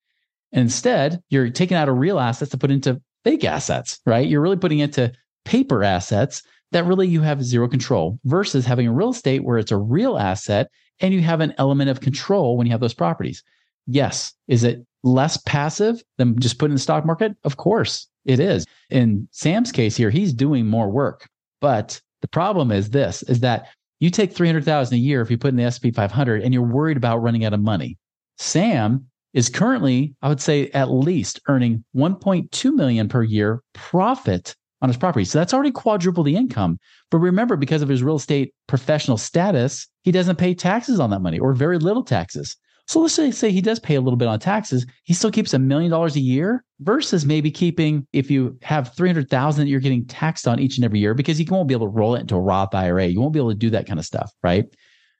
Instead, 0.53 1.19
you're 1.31 1.49
taking 1.49 1.79
out 1.79 1.89
of 1.89 1.97
real 1.97 2.21
assets 2.21 2.51
to 2.51 2.59
put 2.59 2.71
into 2.71 3.01
fake 3.25 3.43
assets, 3.43 4.01
right? 4.05 4.29
You're 4.29 4.43
really 4.43 4.59
putting 4.59 4.81
into 4.81 5.11
paper 5.47 5.83
assets 5.83 6.43
that 6.73 6.85
really 6.85 7.09
you 7.09 7.23
have 7.23 7.43
zero 7.43 7.67
control 7.69 8.19
versus 8.27 8.67
having 8.67 8.87
a 8.87 8.93
real 8.93 9.11
estate 9.11 9.45
where 9.45 9.57
it's 9.57 9.73
a 9.73 9.79
real 9.79 10.19
asset 10.19 10.69
and 11.01 11.15
you 11.15 11.23
have 11.23 11.41
an 11.41 11.55
element 11.57 11.89
of 11.89 12.03
control 12.03 12.59
when 12.59 12.67
you 12.67 12.73
have 12.73 12.81
those 12.81 12.93
properties. 12.93 13.43
Yes. 13.87 14.35
Is 14.47 14.63
it 14.63 14.85
less 15.03 15.39
passive 15.39 16.03
than 16.19 16.39
just 16.39 16.59
putting 16.59 16.73
in 16.73 16.77
the 16.77 16.81
stock 16.81 17.07
market? 17.07 17.35
Of 17.45 17.57
course 17.57 18.09
it 18.27 18.41
is. 18.41 18.67
In 18.91 19.27
Sam's 19.31 19.73
case 19.73 19.97
here, 19.97 20.11
he's 20.11 20.35
doing 20.35 20.67
more 20.67 20.91
work. 20.91 21.31
But 21.63 21.99
the 22.21 22.29
problem 22.29 22.71
is 22.71 22.91
this 22.91 23.23
is 23.23 23.41
that 23.41 23.69
you 24.01 24.11
take 24.11 24.33
300,000 24.33 24.95
a 24.95 24.99
year 24.99 25.21
if 25.21 25.31
you 25.31 25.39
put 25.39 25.49
in 25.49 25.57
the 25.57 25.71
SP 25.71 25.95
500 25.95 26.43
and 26.43 26.53
you're 26.53 26.63
worried 26.63 26.97
about 26.97 27.23
running 27.23 27.45
out 27.45 27.53
of 27.53 27.61
money. 27.61 27.99
Sam 28.39 29.07
is 29.33 29.49
currently, 29.49 30.15
I 30.23 30.29
would 30.29 30.41
say, 30.41 30.69
at 30.71 30.91
least 30.91 31.41
earning 31.49 31.85
1.2 31.97 32.75
million 32.75 33.09
per 33.09 33.23
year 33.23 33.63
profit 33.73 34.55
on 34.83 34.89
his 34.89 34.97
property. 34.97 35.25
So 35.25 35.39
that's 35.39 35.55
already 35.55 35.71
quadruple 35.71 36.25
the 36.25 36.37
income. 36.37 36.79
But 37.11 37.19
remember, 37.19 37.57
because 37.57 37.83
of 37.83 37.89
his 37.89 38.03
real 38.03 38.17
estate 38.17 38.55
professional 38.67 39.17
status, 39.17 39.89
he 40.03 40.13
doesn't 40.13 40.37
pay 40.37 40.55
taxes 40.55 41.01
on 41.01 41.11
that 41.11 41.23
money 41.23 41.39
or 41.39 41.55
very 41.55 41.79
little 41.79 42.05
taxes. 42.05 42.57
So 42.87 43.01
let's 43.01 43.15
say, 43.15 43.51
he 43.51 43.63
does 43.63 43.81
pay 43.81 43.95
a 43.95 44.01
little 44.01 44.19
bit 44.19 44.29
on 44.29 44.39
taxes. 44.39 44.85
He 45.05 45.15
still 45.15 45.31
keeps 45.31 45.55
a 45.55 45.59
million 45.59 45.91
dollars 45.91 46.17
a 46.17 46.21
year 46.21 46.65
versus 46.81 47.25
maybe 47.25 47.51
keeping, 47.51 48.07
if 48.13 48.31
you 48.31 48.59
have 48.63 48.95
300,000 48.95 49.65
that 49.65 49.71
you're 49.71 49.81
getting 49.81 50.05
taxed 50.07 50.47
on 50.47 50.61
each 50.61 50.77
and 50.77 50.85
every 50.85 50.99
year, 50.99 51.15
because 51.15 51.41
you 51.41 51.47
won't 51.49 51.67
be 51.67 51.75
able 51.75 51.87
to 51.87 51.93
roll 51.93 52.15
it 52.15 52.21
into 52.21 52.35
a 52.35 52.41
Roth 52.41 52.75
IRA. 52.75 53.07
You 53.07 53.21
won't 53.21 53.33
be 53.33 53.39
able 53.39 53.53
to 53.53 53.57
do 53.57 53.71
that 53.71 53.87
kind 53.87 53.99
of 53.99 54.05
stuff, 54.05 54.31
right? 54.43 54.67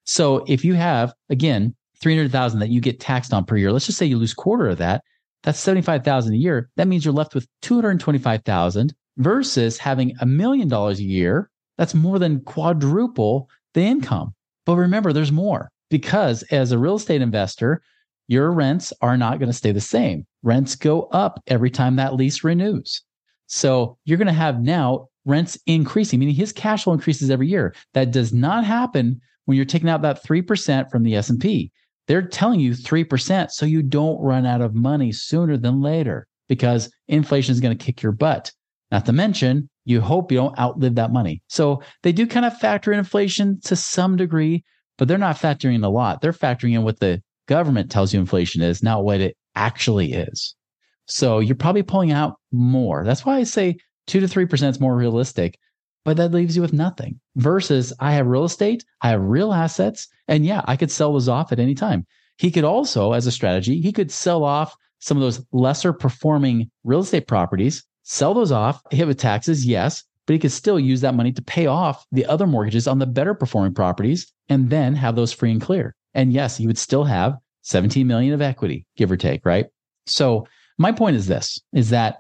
So 0.05 0.45
if 0.47 0.63
you 0.63 0.75
have, 0.75 1.15
again, 1.31 1.75
300,000 2.01 2.61
that 2.61 2.69
you 2.69 2.83
get 2.83 3.01
taxed 3.01 3.33
on 3.33 3.47
per 3.47 3.57
year. 3.57 3.73
Let's 3.73 3.87
just 3.87 3.97
say 3.97 4.05
you 4.05 4.19
lose 4.19 4.35
quarter 4.35 4.69
of 4.69 4.79
that. 4.79 5.03
That's 5.43 5.59
75,000 5.59 6.35
a 6.35 6.37
year. 6.37 6.69
That 6.77 6.87
means 6.87 7.05
you're 7.05 7.15
left 7.15 7.35
with 7.35 7.47
225,000 7.63 8.95
versus 9.17 9.79
having 9.79 10.13
a 10.21 10.27
million 10.27 10.69
dollars 10.69 10.99
a 10.99 11.05
year. 11.05 11.51
That's 11.79 11.95
more 11.95 12.19
than 12.19 12.43
quadruple 12.43 13.49
the 13.73 13.83
income. 13.83 14.35
But 14.67 14.77
remember, 14.77 15.13
there's 15.13 15.33
more 15.33 15.71
because 15.95 16.43
as 16.51 16.73
a 16.73 16.79
real 16.79 16.97
estate 16.97 17.23
investor, 17.23 17.81
your 18.27 18.51
rents 18.51 18.93
are 19.01 19.17
not 19.17 19.39
going 19.39 19.49
to 19.49 19.53
stay 19.53 19.71
the 19.71 19.81
same. 19.81 20.27
Rents 20.43 20.75
go 20.75 21.03
up 21.13 21.41
every 21.47 21.71
time 21.71 21.95
that 21.95 22.17
lease 22.17 22.43
renews. 22.43 23.01
So 23.47 23.97
you're 24.05 24.19
going 24.19 24.27
to 24.27 24.33
have 24.33 24.61
now 24.61 25.07
rents 25.25 25.57
increasing, 25.69 26.19
meaning 26.19 26.35
his 26.35 26.51
cash 26.51 26.83
flow 26.83 26.95
increases 26.95 27.31
every 27.31 27.47
year. 27.47 27.77
That 27.93 28.11
does 28.11 28.33
not 28.33 28.65
happen 28.65 29.21
when 29.45 29.55
you're 29.55 29.65
taking 29.65 29.89
out 29.89 30.03
that 30.03 30.25
3% 30.25 30.91
from 30.91 31.05
the 31.05 31.15
S&P. 31.15 31.71
They're 32.09 32.27
telling 32.27 32.59
you 32.59 32.73
3% 32.73 33.53
so 33.53 33.65
you 33.65 33.81
don't 33.81 34.21
run 34.21 34.47
out 34.47 34.63
of 34.63 34.75
money 34.75 35.13
sooner 35.13 35.57
than 35.57 35.81
later 35.81 36.27
because 36.49 36.91
inflation 37.07 37.53
is 37.53 37.61
going 37.61 37.79
to 37.79 37.85
kick 37.85 38.03
your 38.03 38.11
butt. 38.11 38.51
Not 38.91 39.07
to 39.07 39.13
mention, 39.13 39.71
you 39.85 40.01
hope 40.01 40.33
you 40.33 40.39
don't 40.39 40.59
outlive 40.59 40.97
that 40.97 41.13
money. 41.13 41.41
So 41.47 41.83
they 42.03 42.11
do 42.11 42.27
kind 42.27 42.47
of 42.47 42.59
factor 42.59 42.93
in 42.93 42.99
inflation 42.99 43.61
to 43.67 43.77
some 43.77 44.17
degree, 44.17 44.65
but 44.99 45.09
they're 45.09 45.19
not 45.19 45.37
factoring 45.37 45.75
in 45.75 45.85
a 45.85 45.91
lot. 45.91 46.21
They're 46.21 46.33
factoring 46.33 46.75
in 46.75 46.83
what 46.83 47.01
the 47.01 47.23
government 47.47 47.91
tells 47.91 48.13
you 48.15 48.21
inflation 48.21 48.63
is, 48.63 48.83
not 48.83 49.05
what 49.05 49.21
it 49.21 49.37
actually 49.55 50.13
is. 50.13 50.55
So 51.07 51.39
you're 51.39 51.55
probably 51.55 51.83
pulling 51.83 52.13
out 52.13 52.37
more. 52.53 53.05
That's 53.05 53.25
why 53.25 53.37
I 53.37 53.45
say 53.45 53.77
two 54.07 54.21
to 54.21 54.27
3% 54.27 54.69
is 54.69 54.81
more 54.81 54.97
realistic 54.97 55.59
but 56.05 56.19
that 56.19 56.33
leaves 56.33 56.55
you 56.55 56.63
with 56.63 56.73
nothing. 56.73 57.19
Versus 57.37 57.93
I 57.99 58.13
have 58.13 58.27
real 58.27 58.45
estate, 58.45 58.85
I 59.01 59.09
have 59.09 59.23
real 59.23 59.53
assets, 59.53 60.07
and 60.29 60.45
yeah, 60.45 60.63
I 60.67 60.77
could 60.77 60.91
sell 60.91 61.13
those 61.13 61.29
off 61.29 61.51
at 61.51 61.59
any 61.59 61.75
time. 61.75 62.07
He 62.37 62.51
could 62.51 62.65
also, 62.65 63.13
as 63.13 63.27
a 63.27 63.33
strategy, 63.33 63.81
he 63.81 63.93
could 63.93 64.11
sell 64.11 64.45
off 64.45 64.77
some 64.99 65.17
of 65.17 65.23
those 65.23 65.45
lesser 65.53 65.93
performing 65.93 66.71
real 66.85 67.01
estate 67.01 67.27
properties, 67.27 67.85
sell 68.03 68.35
those 68.35 68.53
off, 68.53 68.83
hit 68.91 69.07
with 69.07 69.19
taxes, 69.19 69.67
yes, 69.67 70.05
but 70.27 70.33
he 70.33 70.39
could 70.39 70.53
still 70.53 70.79
use 70.79 71.01
that 71.03 71.15
money 71.15 71.33
to 71.33 71.43
pay 71.43 71.67
off 71.67 72.05
the 72.13 72.27
other 72.27 72.47
mortgages 72.47 72.87
on 72.87 72.99
the 72.99 73.07
better 73.07 73.35
performing 73.35 73.75
properties 73.75 74.33
and 74.49 74.71
then 74.71 74.95
have 74.95 75.17
those 75.17 75.33
free 75.33 75.51
and 75.51 75.61
clear. 75.61 75.95
And 76.15 76.33
yes, 76.33 76.57
he 76.57 76.67
would 76.67 76.79
still 76.79 77.05
have 77.05 77.37
17 77.63 78.07
million 78.07 78.35
of 78.35 78.43
equity, 78.43 78.87
give 78.97 79.11
or 79.11 79.17
take, 79.17 79.45
right? 79.45 79.67
So 80.07 80.47
my 80.79 80.93
point 80.93 81.17
is 81.17 81.27
this 81.27 81.59
is 81.73 81.91
that 81.91 82.19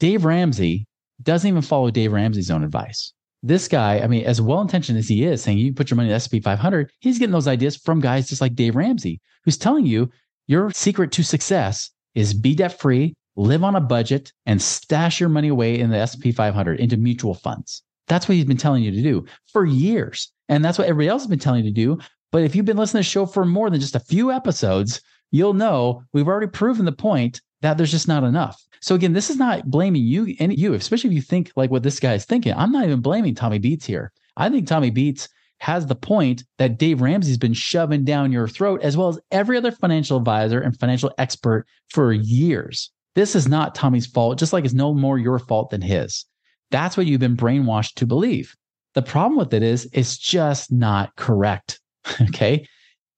Dave 0.00 0.24
Ramsey 0.24 0.86
doesn't 1.22 1.48
even 1.48 1.62
follow 1.62 1.90
Dave 1.90 2.12
Ramsey's 2.12 2.50
own 2.50 2.64
advice 2.64 3.12
this 3.46 3.68
guy, 3.68 4.00
I 4.00 4.08
mean, 4.08 4.24
as 4.24 4.40
well 4.40 4.60
intentioned 4.60 4.98
as 4.98 5.08
he 5.08 5.24
is, 5.24 5.42
saying 5.42 5.58
you 5.58 5.72
put 5.72 5.90
your 5.90 5.96
money 5.96 6.08
in 6.08 6.10
the 6.10 6.16
S&P 6.16 6.40
500, 6.40 6.90
he's 6.98 7.18
getting 7.18 7.32
those 7.32 7.46
ideas 7.46 7.76
from 7.76 8.00
guys 8.00 8.28
just 8.28 8.40
like 8.40 8.54
Dave 8.54 8.74
Ramsey, 8.74 9.20
who's 9.44 9.56
telling 9.56 9.86
you 9.86 10.10
your 10.46 10.70
secret 10.72 11.12
to 11.12 11.22
success 11.22 11.90
is 12.14 12.34
be 12.34 12.54
debt 12.54 12.78
free, 12.80 13.14
live 13.36 13.62
on 13.62 13.76
a 13.76 13.80
budget, 13.80 14.32
and 14.46 14.60
stash 14.60 15.20
your 15.20 15.28
money 15.28 15.48
away 15.48 15.78
in 15.78 15.90
the 15.90 15.98
S&P 15.98 16.32
500 16.32 16.80
into 16.80 16.96
mutual 16.96 17.34
funds. 17.34 17.82
That's 18.08 18.28
what 18.28 18.36
he's 18.36 18.44
been 18.44 18.56
telling 18.56 18.82
you 18.82 18.90
to 18.90 19.02
do 19.02 19.26
for 19.52 19.64
years. 19.64 20.32
And 20.48 20.64
that's 20.64 20.78
what 20.78 20.88
everybody 20.88 21.08
else 21.08 21.22
has 21.22 21.30
been 21.30 21.38
telling 21.38 21.64
you 21.64 21.70
to 21.70 21.74
do. 21.74 21.98
But 22.32 22.42
if 22.42 22.54
you've 22.54 22.66
been 22.66 22.76
listening 22.76 23.02
to 23.02 23.08
the 23.08 23.10
show 23.10 23.26
for 23.26 23.44
more 23.44 23.70
than 23.70 23.80
just 23.80 23.94
a 23.94 24.00
few 24.00 24.30
episodes, 24.30 25.00
you'll 25.30 25.54
know 25.54 26.02
we've 26.12 26.28
already 26.28 26.46
proven 26.46 26.84
the 26.84 26.92
point 26.92 27.40
that 27.62 27.76
there's 27.76 27.90
just 27.90 28.08
not 28.08 28.24
enough. 28.24 28.62
So 28.80 28.94
again, 28.94 29.12
this 29.12 29.30
is 29.30 29.36
not 29.36 29.70
blaming 29.70 30.02
you 30.02 30.36
and 30.38 30.56
you, 30.56 30.74
especially 30.74 31.10
if 31.10 31.14
you 31.14 31.22
think 31.22 31.50
like 31.56 31.70
what 31.70 31.82
this 31.82 31.98
guy 31.98 32.14
is 32.14 32.24
thinking. 32.24 32.54
I'm 32.54 32.72
not 32.72 32.84
even 32.84 33.00
blaming 33.00 33.34
Tommy 33.34 33.58
Beats 33.58 33.86
here. 33.86 34.12
I 34.36 34.48
think 34.50 34.66
Tommy 34.66 34.90
Beats 34.90 35.28
has 35.58 35.86
the 35.86 35.94
point 35.94 36.44
that 36.58 36.78
Dave 36.78 37.00
Ramsey's 37.00 37.38
been 37.38 37.54
shoving 37.54 38.04
down 38.04 38.30
your 38.30 38.46
throat, 38.46 38.82
as 38.82 38.96
well 38.96 39.08
as 39.08 39.18
every 39.30 39.56
other 39.56 39.72
financial 39.72 40.18
advisor 40.18 40.60
and 40.60 40.78
financial 40.78 41.12
expert 41.16 41.66
for 41.88 42.12
years. 42.12 42.90
This 43.16 43.34
is 43.34 43.48
not 43.48 43.74
Tommy's 43.74 44.06
fault, 44.06 44.38
just 44.38 44.52
like 44.52 44.66
it's 44.66 44.74
no 44.74 44.92
more 44.92 45.18
your 45.18 45.38
fault 45.38 45.70
than 45.70 45.80
his. 45.80 46.26
That's 46.70 46.98
what 46.98 47.06
you've 47.06 47.18
been 47.18 47.36
brainwashed 47.36 47.94
to 47.94 48.06
believe. 48.06 48.54
The 48.92 49.00
problem 49.00 49.38
with 49.38 49.54
it 49.54 49.62
is 49.62 49.88
it's 49.94 50.18
just 50.18 50.70
not 50.70 51.16
correct. 51.16 51.80
okay. 52.20 52.68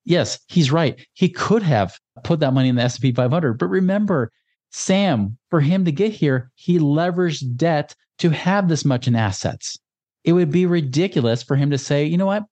Yes, 0.05 0.38
he's 0.47 0.71
right. 0.71 1.05
He 1.14 1.28
could 1.28 1.64
have 1.64 1.99
put 2.23 2.38
that 2.38 2.55
money 2.55 2.69
in 2.69 2.76
the 2.76 2.83
S&P 2.83 3.11
500, 3.11 3.59
but 3.59 3.67
remember, 3.67 4.31
Sam, 4.71 5.37
for 5.50 5.61
him 5.61 5.85
to 5.85 5.90
get 5.90 6.12
here, 6.12 6.52
he 6.55 6.78
leveraged 6.78 7.57
debt 7.57 7.93
to 8.19 8.31
have 8.31 8.69
this 8.69 8.85
much 8.85 9.09
in 9.09 9.17
assets. 9.17 9.81
It 10.23 10.33
would 10.33 10.52
be 10.52 10.64
ridiculous 10.64 11.43
for 11.43 11.57
him 11.57 11.71
to 11.71 11.78
say, 11.78 12.05
you 12.05 12.17
know 12.17 12.26
what? 12.26 12.45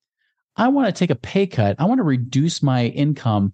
I 0.57 0.67
want 0.67 0.89
to 0.89 0.99
take 0.99 1.11
a 1.11 1.15
pay 1.15 1.47
cut. 1.47 1.77
I 1.79 1.85
want 1.85 1.99
to 2.01 2.05
reduce 2.05 2.61
my 2.61 2.87
income 2.87 3.53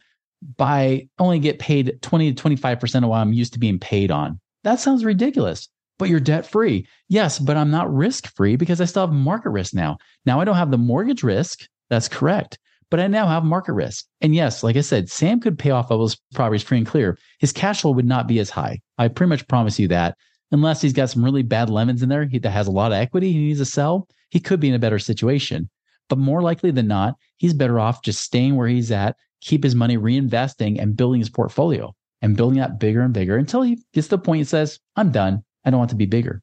by 0.56 1.08
only 1.18 1.38
get 1.38 1.58
paid 1.58 1.98
20 2.02 2.32
to 2.32 2.42
25% 2.42 3.02
of 3.02 3.10
what 3.10 3.18
I'm 3.18 3.32
used 3.32 3.52
to 3.54 3.58
being 3.58 3.78
paid 3.78 4.10
on. 4.10 4.40
That 4.64 4.80
sounds 4.80 5.04
ridiculous. 5.04 5.68
But 5.98 6.08
you're 6.08 6.20
debt 6.20 6.46
free. 6.46 6.86
Yes, 7.08 7.38
but 7.38 7.56
I'm 7.56 7.70
not 7.70 7.92
risk 7.92 8.34
free 8.34 8.56
because 8.56 8.80
I 8.80 8.86
still 8.86 9.06
have 9.06 9.14
market 9.14 9.50
risk 9.50 9.74
now. 9.74 9.98
Now 10.26 10.40
I 10.40 10.44
don't 10.44 10.56
have 10.56 10.70
the 10.70 10.78
mortgage 10.78 11.22
risk. 11.22 11.68
That's 11.90 12.08
correct. 12.08 12.58
But 12.90 13.00
I 13.00 13.06
now 13.06 13.26
have 13.26 13.44
market 13.44 13.74
risk. 13.74 14.06
And 14.20 14.34
yes, 14.34 14.62
like 14.62 14.76
I 14.76 14.80
said, 14.80 15.08
Sam 15.08 15.40
could 15.40 15.58
pay 15.58 15.70
off 15.70 15.90
all 15.90 15.98
those 15.98 16.16
properties 16.34 16.62
free 16.62 16.78
and 16.78 16.86
clear. 16.86 17.18
His 17.38 17.52
cash 17.52 17.82
flow 17.82 17.92
would 17.92 18.06
not 18.06 18.26
be 18.26 18.38
as 18.38 18.50
high. 18.50 18.80
I 18.98 19.08
pretty 19.08 19.28
much 19.28 19.48
promise 19.48 19.78
you 19.78 19.88
that. 19.88 20.16
Unless 20.50 20.82
he's 20.82 20.92
got 20.92 21.08
some 21.08 21.24
really 21.24 21.42
bad 21.42 21.70
lemons 21.70 22.02
in 22.02 22.08
there 22.08 22.26
that 22.26 22.50
has 22.50 22.66
a 22.66 22.72
lot 22.72 22.92
of 22.92 22.98
equity 22.98 23.32
he 23.32 23.38
needs 23.38 23.60
to 23.60 23.64
sell, 23.64 24.08
he 24.30 24.40
could 24.40 24.60
be 24.60 24.68
in 24.68 24.74
a 24.74 24.78
better 24.78 24.98
situation. 24.98 25.70
But 26.08 26.18
more 26.18 26.42
likely 26.42 26.70
than 26.70 26.88
not, 26.88 27.14
he's 27.36 27.54
better 27.54 27.80
off 27.80 28.02
just 28.02 28.22
staying 28.22 28.56
where 28.56 28.68
he's 28.68 28.90
at, 28.90 29.16
keep 29.42 29.62
his 29.64 29.74
money 29.74 29.98
reinvesting 29.98 30.80
and 30.80 30.96
building 30.96 31.20
his 31.20 31.28
portfolio 31.28 31.94
and 32.22 32.36
building 32.36 32.60
that 32.60 32.78
bigger 32.78 33.02
and 33.02 33.12
bigger 33.12 33.36
until 33.36 33.60
he 33.60 33.82
gets 33.92 34.06
to 34.06 34.16
the 34.16 34.22
point 34.22 34.40
and 34.40 34.48
says, 34.48 34.78
I'm 34.96 35.10
done. 35.10 35.42
I 35.64 35.70
don't 35.70 35.78
want 35.78 35.90
to 35.90 35.96
be 35.96 36.06
bigger. 36.06 36.40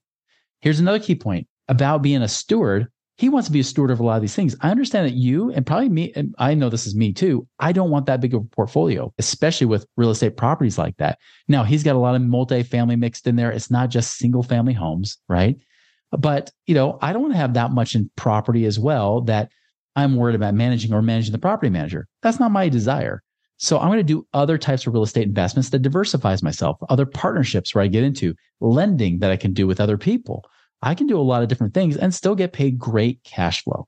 Here's 0.62 0.80
another 0.80 1.00
key 1.00 1.16
point 1.16 1.48
about 1.70 2.02
being 2.02 2.22
a 2.22 2.28
steward. 2.28 2.88
He 3.18 3.30
wants 3.30 3.48
to 3.48 3.54
be 3.54 3.62
a 3.62 3.66
steward 3.66 3.92
of 3.92 4.00
a 4.00 4.04
lot 4.04 4.18
of 4.18 4.22
these 4.22 4.36
things. 4.36 4.56
I 4.62 4.70
understand 4.70 5.08
that 5.08 5.16
you 5.16 5.52
and 5.52 5.66
probably 5.66 5.90
me, 5.90 6.12
and 6.16 6.36
I 6.38 6.54
know 6.54 6.70
this 6.70 6.86
is 6.86 6.96
me 6.96 7.14
too. 7.14 7.48
I 7.60 7.72
don't 7.72 7.90
want 7.90 8.06
that 8.06 8.22
big 8.22 8.34
of 8.34 8.42
a 8.42 8.46
portfolio, 8.46 9.14
especially 9.18 9.68
with 9.68 9.86
real 9.98 10.10
estate 10.10 10.38
properties 10.38 10.78
like 10.78 10.98
that. 10.98 11.20
Now, 11.48 11.64
he's 11.64 11.84
got 11.84 11.96
a 11.96 12.00
lot 12.00 12.16
of 12.16 12.22
multifamily 12.22 12.98
mixed 12.98 13.28
in 13.28 13.36
there. 13.36 13.52
It's 13.52 13.72
not 13.72 13.90
just 13.90 14.18
single 14.18 14.44
family 14.44 14.74
homes, 14.74 15.18
right? 15.28 15.58
But, 16.12 16.52
you 16.66 16.76
know, 16.76 16.98
I 17.02 17.14
don't 17.14 17.22
want 17.22 17.34
to 17.34 17.40
have 17.40 17.54
that 17.54 17.72
much 17.72 17.96
in 17.96 18.10
property 18.16 18.66
as 18.66 18.80
well 18.80 19.22
that 19.22 19.52
I'm 20.00 20.16
worried 20.16 20.36
about 20.36 20.54
managing 20.54 20.94
or 20.94 21.02
managing 21.02 21.32
the 21.32 21.40
property 21.40 21.70
manager. 21.70 22.08
That's 22.22 22.40
not 22.40 22.52
my 22.52 22.70
desire. 22.70 23.22
So 23.58 23.78
I'm 23.78 23.90
going 23.90 23.98
to 23.98 24.04
do 24.04 24.26
other 24.34 24.58
types 24.58 24.88
of 24.88 24.94
real 24.94 25.04
estate 25.04 25.28
investments 25.28 25.70
that 25.70 25.82
diversifies 25.82 26.42
myself, 26.42 26.78
other 26.90 27.06
partnerships 27.06 27.76
where 27.76 27.84
I 27.84 27.88
get 27.88 28.06
into 28.06 28.34
lending 28.62 29.20
that 29.20 29.32
I 29.32 29.36
can 29.36 29.52
do 29.54 29.68
with 29.68 29.82
other 29.82 29.98
people. 29.98 30.46
I 30.82 30.96
can 30.96 31.08
do 31.08 31.20
a 31.20 31.22
lot 31.22 31.44
of 31.44 31.50
different 31.50 31.74
things 31.74 31.98
and 31.98 32.14
still 32.14 32.36
get 32.36 32.54
paid 32.54 32.80
great 32.80 33.22
cash 33.26 33.64
flow. 33.64 33.88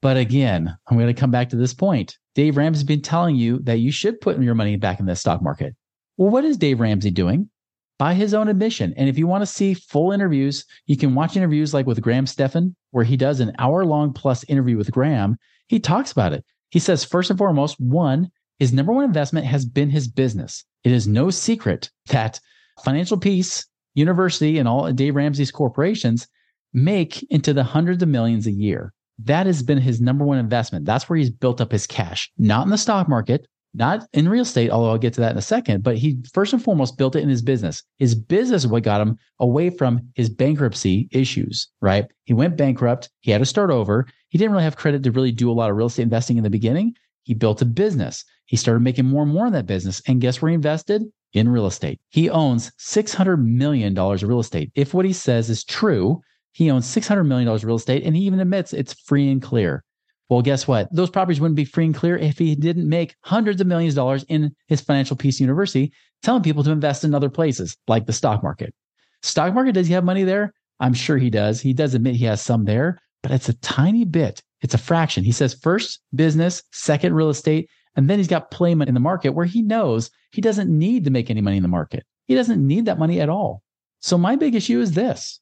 But 0.00 0.16
again, 0.16 0.76
I'm 0.86 0.96
going 0.96 1.12
to 1.12 1.20
come 1.20 1.32
back 1.32 1.48
to 1.48 1.56
this 1.56 1.74
point. 1.74 2.16
Dave 2.36 2.56
Ramsey's 2.56 2.84
been 2.84 3.02
telling 3.02 3.34
you 3.34 3.58
that 3.64 3.78
you 3.78 3.90
should 3.90 4.20
put 4.20 4.40
your 4.40 4.54
money 4.54 4.76
back 4.76 5.00
in 5.00 5.06
the 5.06 5.16
stock 5.16 5.42
market. 5.42 5.74
Well, 6.16 6.30
what 6.30 6.44
is 6.44 6.56
Dave 6.56 6.78
Ramsey 6.78 7.10
doing? 7.10 7.50
By 7.98 8.14
his 8.14 8.32
own 8.32 8.48
admission. 8.48 8.94
And 8.96 9.08
if 9.08 9.18
you 9.18 9.26
want 9.26 9.42
to 9.42 9.46
see 9.46 9.74
full 9.74 10.12
interviews, 10.12 10.64
you 10.86 10.96
can 10.96 11.14
watch 11.14 11.36
interviews 11.36 11.74
like 11.74 11.86
with 11.86 12.00
Graham 12.00 12.26
Stephan, 12.26 12.76
where 12.92 13.04
he 13.04 13.16
does 13.16 13.40
an 13.40 13.52
hour 13.58 13.84
long 13.84 14.12
plus 14.12 14.44
interview 14.44 14.76
with 14.76 14.92
Graham. 14.92 15.36
He 15.66 15.80
talks 15.80 16.12
about 16.12 16.32
it. 16.32 16.44
He 16.70 16.78
says, 16.78 17.04
first 17.04 17.30
and 17.30 17.38
foremost, 17.38 17.80
one, 17.80 18.30
his 18.58 18.72
number 18.72 18.92
one 18.92 19.04
investment 19.04 19.46
has 19.46 19.66
been 19.66 19.90
his 19.90 20.06
business. 20.08 20.64
It 20.84 20.92
is 20.92 21.08
no 21.08 21.30
secret 21.30 21.90
that 22.06 22.40
Financial 22.84 23.18
Peace 23.18 23.66
University 23.94 24.58
and 24.58 24.68
all 24.68 24.92
Dave 24.92 25.16
Ramsey's 25.16 25.50
corporations 25.50 26.28
make 26.72 27.22
into 27.30 27.52
the 27.52 27.64
hundreds 27.64 28.02
of 28.02 28.08
millions 28.08 28.46
a 28.46 28.52
year. 28.52 28.92
That 29.24 29.46
has 29.46 29.62
been 29.62 29.78
his 29.78 30.00
number 30.00 30.24
one 30.24 30.38
investment. 30.38 30.84
That's 30.84 31.08
where 31.08 31.18
he's 31.18 31.30
built 31.30 31.60
up 31.60 31.72
his 31.72 31.86
cash, 31.86 32.30
not 32.38 32.64
in 32.64 32.70
the 32.70 32.78
stock 32.78 33.08
market, 33.08 33.48
not 33.78 34.06
in 34.12 34.28
real 34.28 34.42
estate, 34.42 34.70
although 34.70 34.90
I'll 34.90 34.98
get 34.98 35.14
to 35.14 35.20
that 35.20 35.32
in 35.32 35.38
a 35.38 35.42
second, 35.42 35.82
but 35.82 35.96
he 35.96 36.18
first 36.32 36.52
and 36.52 36.62
foremost 36.62 36.98
built 36.98 37.16
it 37.16 37.22
in 37.22 37.28
his 37.28 37.42
business. 37.42 37.82
His 37.98 38.14
business 38.14 38.64
is 38.64 38.68
what 38.68 38.82
got 38.82 39.00
him 39.00 39.16
away 39.38 39.70
from 39.70 40.08
his 40.14 40.28
bankruptcy 40.28 41.08
issues, 41.12 41.68
right? 41.80 42.06
He 42.24 42.34
went 42.34 42.56
bankrupt. 42.56 43.08
He 43.20 43.30
had 43.30 43.38
to 43.38 43.46
start 43.46 43.70
over. 43.70 44.06
He 44.28 44.36
didn't 44.36 44.52
really 44.52 44.64
have 44.64 44.76
credit 44.76 45.02
to 45.04 45.12
really 45.12 45.32
do 45.32 45.50
a 45.50 45.54
lot 45.54 45.70
of 45.70 45.76
real 45.76 45.86
estate 45.86 46.02
investing 46.02 46.36
in 46.36 46.44
the 46.44 46.50
beginning. 46.50 46.94
He 47.22 47.34
built 47.34 47.62
a 47.62 47.66
business. 47.66 48.24
He 48.46 48.56
started 48.56 48.80
making 48.80 49.06
more 49.06 49.22
and 49.22 49.32
more 49.32 49.46
in 49.46 49.52
that 49.52 49.66
business. 49.66 50.02
And 50.06 50.20
guess 50.20 50.42
where 50.42 50.48
he 50.50 50.54
invested? 50.54 51.02
In 51.34 51.48
real 51.48 51.66
estate. 51.66 52.00
He 52.08 52.30
owns 52.30 52.72
$600 52.80 53.44
million 53.44 53.96
of 53.96 54.22
real 54.22 54.40
estate. 54.40 54.72
If 54.74 54.94
what 54.94 55.04
he 55.04 55.12
says 55.12 55.50
is 55.50 55.62
true, 55.62 56.20
he 56.52 56.70
owns 56.70 56.86
$600 56.86 57.26
million 57.26 57.48
of 57.48 57.64
real 57.64 57.76
estate 57.76 58.02
and 58.04 58.16
he 58.16 58.22
even 58.22 58.40
admits 58.40 58.72
it's 58.72 58.94
free 58.94 59.30
and 59.30 59.42
clear. 59.42 59.84
Well, 60.28 60.42
guess 60.42 60.68
what? 60.68 60.94
Those 60.94 61.10
properties 61.10 61.40
wouldn't 61.40 61.56
be 61.56 61.64
free 61.64 61.86
and 61.86 61.94
clear 61.94 62.16
if 62.16 62.38
he 62.38 62.54
didn't 62.54 62.88
make 62.88 63.14
hundreds 63.22 63.60
of 63.60 63.66
millions 63.66 63.94
of 63.94 63.96
dollars 63.96 64.24
in 64.28 64.54
his 64.66 64.80
financial 64.80 65.16
peace 65.16 65.40
university, 65.40 65.92
telling 66.22 66.42
people 66.42 66.62
to 66.64 66.70
invest 66.70 67.04
in 67.04 67.14
other 67.14 67.30
places 67.30 67.76
like 67.86 68.06
the 68.06 68.12
stock 68.12 68.42
market. 68.42 68.74
Stock 69.22 69.54
market, 69.54 69.72
does 69.72 69.86
he 69.86 69.94
have 69.94 70.04
money 70.04 70.24
there? 70.24 70.52
I'm 70.80 70.94
sure 70.94 71.16
he 71.16 71.30
does. 71.30 71.60
He 71.60 71.72
does 71.72 71.94
admit 71.94 72.16
he 72.16 72.26
has 72.26 72.42
some 72.42 72.64
there, 72.64 73.00
but 73.22 73.32
it's 73.32 73.48
a 73.48 73.54
tiny 73.54 74.04
bit. 74.04 74.42
It's 74.60 74.74
a 74.74 74.78
fraction. 74.78 75.24
He 75.24 75.32
says 75.32 75.54
first 75.54 76.00
business, 76.14 76.62
second 76.72 77.14
real 77.14 77.30
estate, 77.30 77.68
and 77.96 78.08
then 78.08 78.18
he's 78.18 78.28
got 78.28 78.50
playment 78.50 78.88
in 78.88 78.94
the 78.94 79.00
market 79.00 79.30
where 79.30 79.46
he 79.46 79.62
knows 79.62 80.10
he 80.30 80.40
doesn't 80.40 80.70
need 80.70 81.04
to 81.04 81.10
make 81.10 81.30
any 81.30 81.40
money 81.40 81.56
in 81.56 81.62
the 81.62 81.68
market. 81.68 82.04
He 82.26 82.34
doesn't 82.34 82.64
need 82.64 82.84
that 82.84 82.98
money 82.98 83.20
at 83.20 83.28
all. 83.28 83.62
So 84.00 84.18
my 84.18 84.36
big 84.36 84.54
issue 84.54 84.80
is 84.80 84.92
this. 84.92 85.40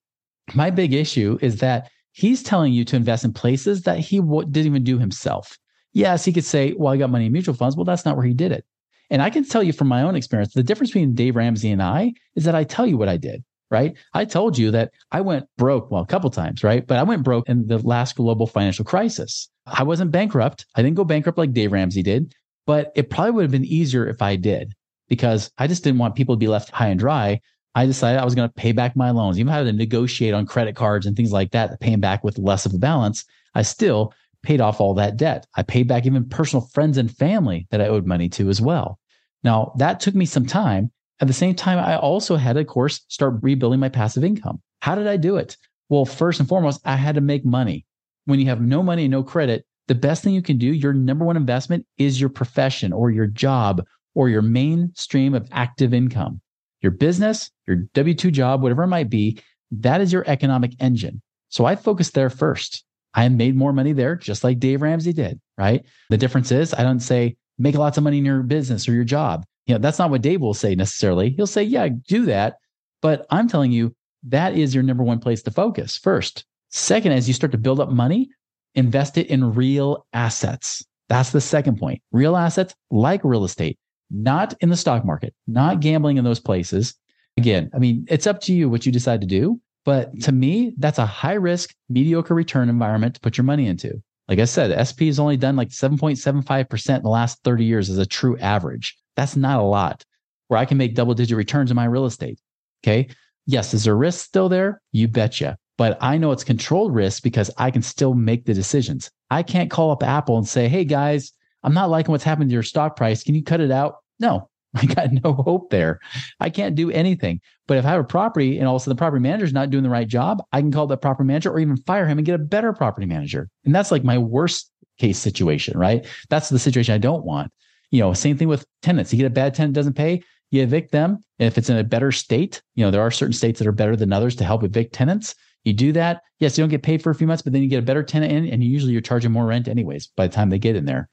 My 0.55 0.71
big 0.71 0.95
issue 0.95 1.39
is 1.43 1.59
that 1.59 1.91
he's 2.17 2.43
telling 2.43 2.73
you 2.73 2.83
to 2.83 2.97
invest 2.97 3.25
in 3.25 3.33
places 3.33 3.83
that 3.83 3.99
he 3.99 4.19
w- 4.19 4.49
didn't 4.51 4.67
even 4.67 4.83
do 4.83 4.99
himself. 4.99 5.59
Yes, 5.93 6.25
he 6.25 6.33
could 6.33 6.47
say, 6.47 6.75
well, 6.77 6.93
I 6.93 6.97
got 6.97 7.11
money 7.11 7.27
in 7.27 7.33
mutual 7.33 7.55
funds. 7.55 7.77
Well, 7.77 7.85
that's 7.85 8.07
not 8.07 8.17
where 8.17 8.25
he 8.25 8.33
did 8.33 8.53
it. 8.53 8.65
And 9.11 9.21
I 9.21 9.29
can 9.29 9.45
tell 9.45 9.63
you 9.63 9.75
from 9.75 9.89
my 9.89 10.03
own 10.03 10.17
experience, 10.17 10.55
the 10.55 10.63
difference 10.63 10.91
between 10.91 11.15
Dave 11.15 11.37
Ramsey 11.37 11.71
and 11.71 11.83
I 11.83 12.15
is 12.35 12.45
that 12.45 12.55
I 12.55 12.65
tell 12.65 12.87
you 12.87 12.97
what 12.97 13.11
I 13.11 13.19
did, 13.19 13.45
right? 13.71 13.95
I 14.15 14.25
told 14.25 14.57
you 14.57 14.71
that 14.71 14.93
I 15.13 15.21
went 15.21 15.47
broke, 15.59 15.91
well, 15.91 16.03
a 16.03 16.07
couple 16.07 16.31
times, 16.31 16.65
right? 16.65 16.87
But 16.87 16.99
I 16.99 17.03
went 17.03 17.23
broke 17.23 17.49
in 17.51 17.67
the 17.67 17.79
last 17.79 18.17
global 18.17 18.47
financial 18.47 18.85
crisis. 18.85 19.51
I 19.67 19.83
wasn't 19.83 20.11
bankrupt. 20.11 20.65
I 20.75 20.83
didn't 20.83 20.97
go 20.97 21.05
bankrupt 21.05 21.37
like 21.37 21.53
Dave 21.53 21.73
Ramsey 21.73 22.03
did, 22.03 22.35
but 22.67 22.93
it 22.97 23.11
probably 23.11 23.33
would 23.33 23.43
have 23.43 23.51
been 23.51 23.65
easier 23.67 24.09
if 24.09 24.23
I 24.23 24.37
did 24.37 24.73
because 25.09 25.51
I 25.59 25.67
just 25.67 25.85
didn't 25.85 25.99
want 25.99 26.15
people 26.15 26.35
to 26.35 26.41
be 26.41 26.49
left 26.49 26.71
high 26.71 26.89
and 26.89 26.99
dry. 26.99 27.41
I 27.77 27.85
decided 27.85 28.19
I 28.19 28.25
was 28.25 28.35
going 28.35 28.49
to 28.49 28.55
pay 28.55 28.73
back 28.73 28.97
my 28.97 29.11
loans, 29.11 29.39
even 29.39 29.53
had 29.53 29.65
to 29.65 29.73
negotiate 29.73 30.33
on 30.33 30.47
credit 30.47 30.75
cards 30.75 31.05
and 31.05 31.15
things 31.15 31.31
like 31.31 31.51
that, 31.51 31.79
paying 31.79 32.01
back 32.01 32.25
with 32.25 32.39
less 32.39 32.65
of 32.65 32.73
a 32.73 32.79
balance. 32.79 33.27
I 33.55 33.61
still 33.63 34.15
paid 34.43 34.63
off 34.63 34.81
all 34.81 34.95
that 34.95 35.19
debt. 35.19 35.47
I 35.57 35.63
paid 35.63 35.87
back 35.87 36.07
even 36.07 36.27
personal 36.27 36.69
friends 36.73 36.97
and 36.97 37.15
family 37.15 37.67
that 37.71 37.83
I 37.83 37.89
owed 37.89 38.07
money 38.07 38.31
to 38.31 38.49
as 38.49 38.63
well. 38.63 38.99
Now, 39.45 39.75
that 39.77 40.01
took 40.01 40.15
me 40.15 40.25
some 40.25 40.47
time. 40.47 40.91
At 41.21 41.29
the 41.29 41.35
same 41.35 41.55
time, 41.55 41.79
I 41.79 41.99
also 41.99 42.37
had, 42.37 42.57
of 42.57 42.67
course, 42.67 43.05
start 43.09 43.43
rebuilding 43.43 43.79
my 43.79 43.91
passive 43.91 44.25
income. 44.25 44.63
How 44.81 44.95
did 44.95 45.07
I 45.07 45.19
do 45.19 45.37
it? 45.37 45.59
Well, 45.91 46.07
first 46.07 46.41
and 46.41 46.49
foremost, 46.49 46.81
I 46.87 46.97
had 46.97 47.17
to 47.17 47.21
make 47.21 47.45
money. 47.45 47.85
When 48.25 48.41
you 48.41 48.47
have 48.47 48.63
no 48.63 48.83
money 48.83 49.05
and 49.05 49.13
no 49.13 49.23
credit, 49.23 49.67
the 49.87 49.95
best 49.95 50.25
thing 50.25 50.33
you 50.33 50.43
can 50.43 50.57
do, 50.57 50.73
your 50.73 50.95
number 50.95 51.27
one 51.27 51.37
investment 51.37 51.87
is 51.99 52.19
your 52.19 52.31
profession 52.31 52.95
or 52.95 53.11
your 53.11 53.27
job 53.27 53.85
or 54.15 54.31
your 54.31 54.43
main 54.43 54.93
stream 54.95 55.35
of 55.35 55.47
active 55.53 55.93
income. 55.93 56.41
Your 56.83 56.93
business, 56.93 57.51
your 57.67 57.77
W 57.95 58.15
2 58.15 58.31
job, 58.31 58.63
whatever 58.63 58.85
it 58.85 58.89
might 58.89 59.11
be, 59.11 59.41
that 59.71 60.01
is 60.01 60.13
your 60.13 60.25
economic 60.27 60.73
engine. 60.81 61.23
So 61.49 61.65
I 61.65 61.77
focused 61.77 62.15
there 62.15 62.31
first. 62.31 62.85
I 63.15 63.29
made 63.29 63.57
more 63.57 63.73
money 63.73 63.93
there, 63.93 64.15
just 64.15 64.45
like 64.45 64.59
Dave 64.59 64.83
Ramsey 64.83 65.13
did, 65.13 65.41
right? 65.57 65.85
The 66.11 66.19
difference 66.19 66.53
is 66.53 66.75
I 66.75 66.83
don't 66.83 67.01
say 67.01 67.37
make 67.59 67.75
lots 67.75 67.97
of 67.97 68.05
money 68.05 68.19
in 68.19 68.25
your 68.25 68.43
business 68.43 68.89
or 68.89 68.93
your 68.93 69.05
job. 69.05 69.45
You 69.67 69.75
know, 69.75 69.79
that's 69.79 69.99
not 69.99 70.11
what 70.11 70.23
Dave 70.23 70.41
will 70.41 70.55
say 70.55 70.75
necessarily. 70.75 71.31
He'll 71.31 71.47
say, 71.47 71.63
yeah, 71.63 71.89
do 72.07 72.27
that. 72.27 72.57
But 73.03 73.27
I'm 73.31 73.49
telling 73.49 73.73
you, 73.73 73.95
that 74.25 74.57
is 74.57 74.75
your 74.75 74.85
number 74.85 75.03
one 75.03 75.19
place 75.19 75.43
to 75.45 75.51
focus 75.51 75.97
first. 75.97 76.45
Second, 76.71 77.13
as 77.13 77.27
you 77.27 77.35
start 77.35 77.53
to 77.53 77.59
build 77.59 77.81
up 77.81 77.91
money, 77.91 78.29
invest 78.75 79.17
it 79.17 79.29
in 79.29 79.55
real 79.55 80.07
assets. 80.13 80.85
That's 81.09 81.31
the 81.31 81.41
second 81.41 81.79
point. 81.79 82.03
Real 82.13 82.37
assets 82.37 82.75
like 82.91 83.25
real 83.25 83.45
estate, 83.45 83.79
not 84.11 84.55
in 84.61 84.69
the 84.69 84.77
stock 84.77 85.05
market, 85.05 85.35
not 85.47 85.81
gambling 85.81 86.17
in 86.17 86.25
those 86.25 86.41
places. 86.41 86.95
Again, 87.37 87.71
I 87.75 87.79
mean, 87.79 88.07
it's 88.09 88.27
up 88.27 88.41
to 88.43 88.55
you 88.55 88.69
what 88.69 88.87
you 88.87 88.93
decide 88.93 89.21
to 89.21 89.27
do. 89.27 89.61
But 89.85 90.21
to 90.23 90.33
me, 90.33 90.75
that's 90.79 90.99
a 90.99 91.07
high 91.07 91.35
risk, 91.35 91.75
mediocre 91.89 92.35
return 92.35 92.69
environment 92.69 93.15
to 93.15 93.21
put 93.21 93.37
your 93.37 93.45
money 93.45 93.67
into. 93.67 94.03
Like 94.29 94.41
I 94.41 94.45
said, 94.45 94.75
SP 94.75 95.07
has 95.07 95.21
only 95.21 95.37
done 95.37 95.55
like 95.55 95.69
7.75% 95.69 96.97
in 96.97 97.03
the 97.03 97.09
last 97.09 97.39
30 97.45 97.65
years 97.65 97.89
as 97.89 97.99
a 97.99 98.07
true 98.07 98.37
average. 98.39 98.99
That's 99.15 99.37
not 99.37 99.61
a 99.61 99.63
lot 99.63 100.05
where 100.49 100.59
I 100.59 100.65
can 100.65 100.79
make 100.79 100.95
double 100.95 101.15
digit 101.15 101.37
returns 101.37 101.71
in 101.71 101.77
my 101.77 101.85
real 101.85 102.07
estate. 102.07 102.41
Okay. 102.85 103.09
Yes. 103.47 103.75
Is 103.75 103.85
there 103.85 103.97
risk 103.97 104.25
still 104.25 104.49
there? 104.49 104.83
You 104.93 105.07
betcha. 105.07 105.57
But 105.79 105.99
I 106.01 106.19
know 106.19 106.33
it's 106.33 106.45
controlled 106.45 106.95
risk 106.95 107.23
because 107.23 107.51
I 107.59 107.71
can 107.71 107.83
still 107.83 108.15
make 108.15 108.45
the 108.45 108.55
decisions. 108.55 109.11
I 109.31 109.43
can't 109.43 109.71
call 109.71 109.91
up 109.91 110.03
Apple 110.03 110.39
and 110.39 110.49
say, 110.49 110.69
Hey 110.69 110.85
guys, 110.85 111.33
I'm 111.67 111.75
not 111.75 111.91
liking 111.91 112.13
what's 112.13 112.25
happened 112.25 112.49
to 112.49 112.55
your 112.55 112.63
stock 112.63 112.97
price. 112.97 113.25
Can 113.25 113.35
you 113.35 113.43
cut 113.43 113.61
it 113.61 113.73
out? 113.73 113.97
No, 114.21 114.49
I 114.77 114.87
got 114.87 115.11
no 115.13 115.33
hope 115.33 115.71
there. 115.71 115.99
I 116.39 116.49
can't 116.49 116.77
do 116.77 116.91
anything. 116.93 117.41
But 117.67 117.77
if 117.77 117.85
I 117.85 117.89
have 117.89 118.01
a 118.01 118.05
property 118.05 118.59
and 118.59 118.69
also 118.69 118.89
the 118.89 118.95
property 118.95 119.21
manager 119.21 119.45
is 119.45 119.53
not 119.53 119.71
doing 119.71 119.83
the 119.83 119.91
right 119.91 120.07
job, 120.07 120.43
I 120.53 120.61
can 120.61 120.71
call 120.71 120.87
that 120.87 121.03
property 121.03 121.27
manager 121.27 121.51
or 121.51 121.59
even 121.59 121.77
fire 121.79 122.07
him 122.07 122.19
and 122.19 122.25
get 122.25 122.37
a 122.37 122.39
better 122.39 122.73
property 122.73 123.07
manager. 123.07 123.51
And 123.65 123.75
that's 123.75 123.91
like 123.91 124.05
my 124.05 124.17
worst 124.17 124.71
case 124.99 125.19
situation, 125.19 125.77
right? 125.77 126.07
That's 126.31 126.49
the 126.49 126.59
situation 126.59 126.95
I 126.95 126.99
don't 126.99 127.25
want. 127.25 127.53
You 127.91 128.01
know, 128.01 128.13
same 128.15 128.39
thing 128.39 128.49
with 128.49 128.65
tenants. 128.83 129.13
You 129.13 129.19
get 129.19 129.27
a 129.27 129.31
bad 129.31 129.55
tenant 129.55 129.75
doesn't 129.75 129.95
pay, 129.95 130.23
you 130.53 130.63
evict 130.63 130.93
them. 130.93 131.25
And 131.41 131.49
if 131.49 131.59
it's 131.59 131.69
in 131.69 131.77
a 131.77 131.85
better 131.85 132.13
state, 132.13 132.63
you 132.77 132.85
know, 132.85 132.93
there 132.93 133.03
are 133.03 133.11
certain 133.11 133.33
states 133.33 133.59
that 133.59 133.67
are 133.67 133.73
better 133.73 133.97
than 133.97 134.13
others 134.13 134.37
to 134.37 134.45
help 134.45 134.63
evict 134.63 134.95
tenants. 134.95 135.35
You 135.65 135.73
do 135.73 135.93
that. 135.93 136.23
Yes, 136.39 136.57
you 136.57 136.63
don't 136.63 136.71
get 136.71 136.85
paid 136.85 137.03
for 137.03 137.11
a 137.11 137.15
few 137.15 137.27
months, 137.27 137.43
but 137.43 137.53
then 137.53 137.63
you 137.63 137.69
get 137.69 137.81
a 137.81 137.83
better 137.83 138.05
tenant 138.05 138.33
in 138.33 138.47
and 138.47 138.63
usually 138.63 138.93
you're 138.93 139.01
charging 139.01 139.33
more 139.33 139.47
rent 139.47 139.67
anyways 139.67 140.07
by 140.17 140.29
the 140.29 140.33
time 140.33 140.51
they 140.51 140.61
get 140.61 140.77
in 140.77 140.85
there 140.85 141.09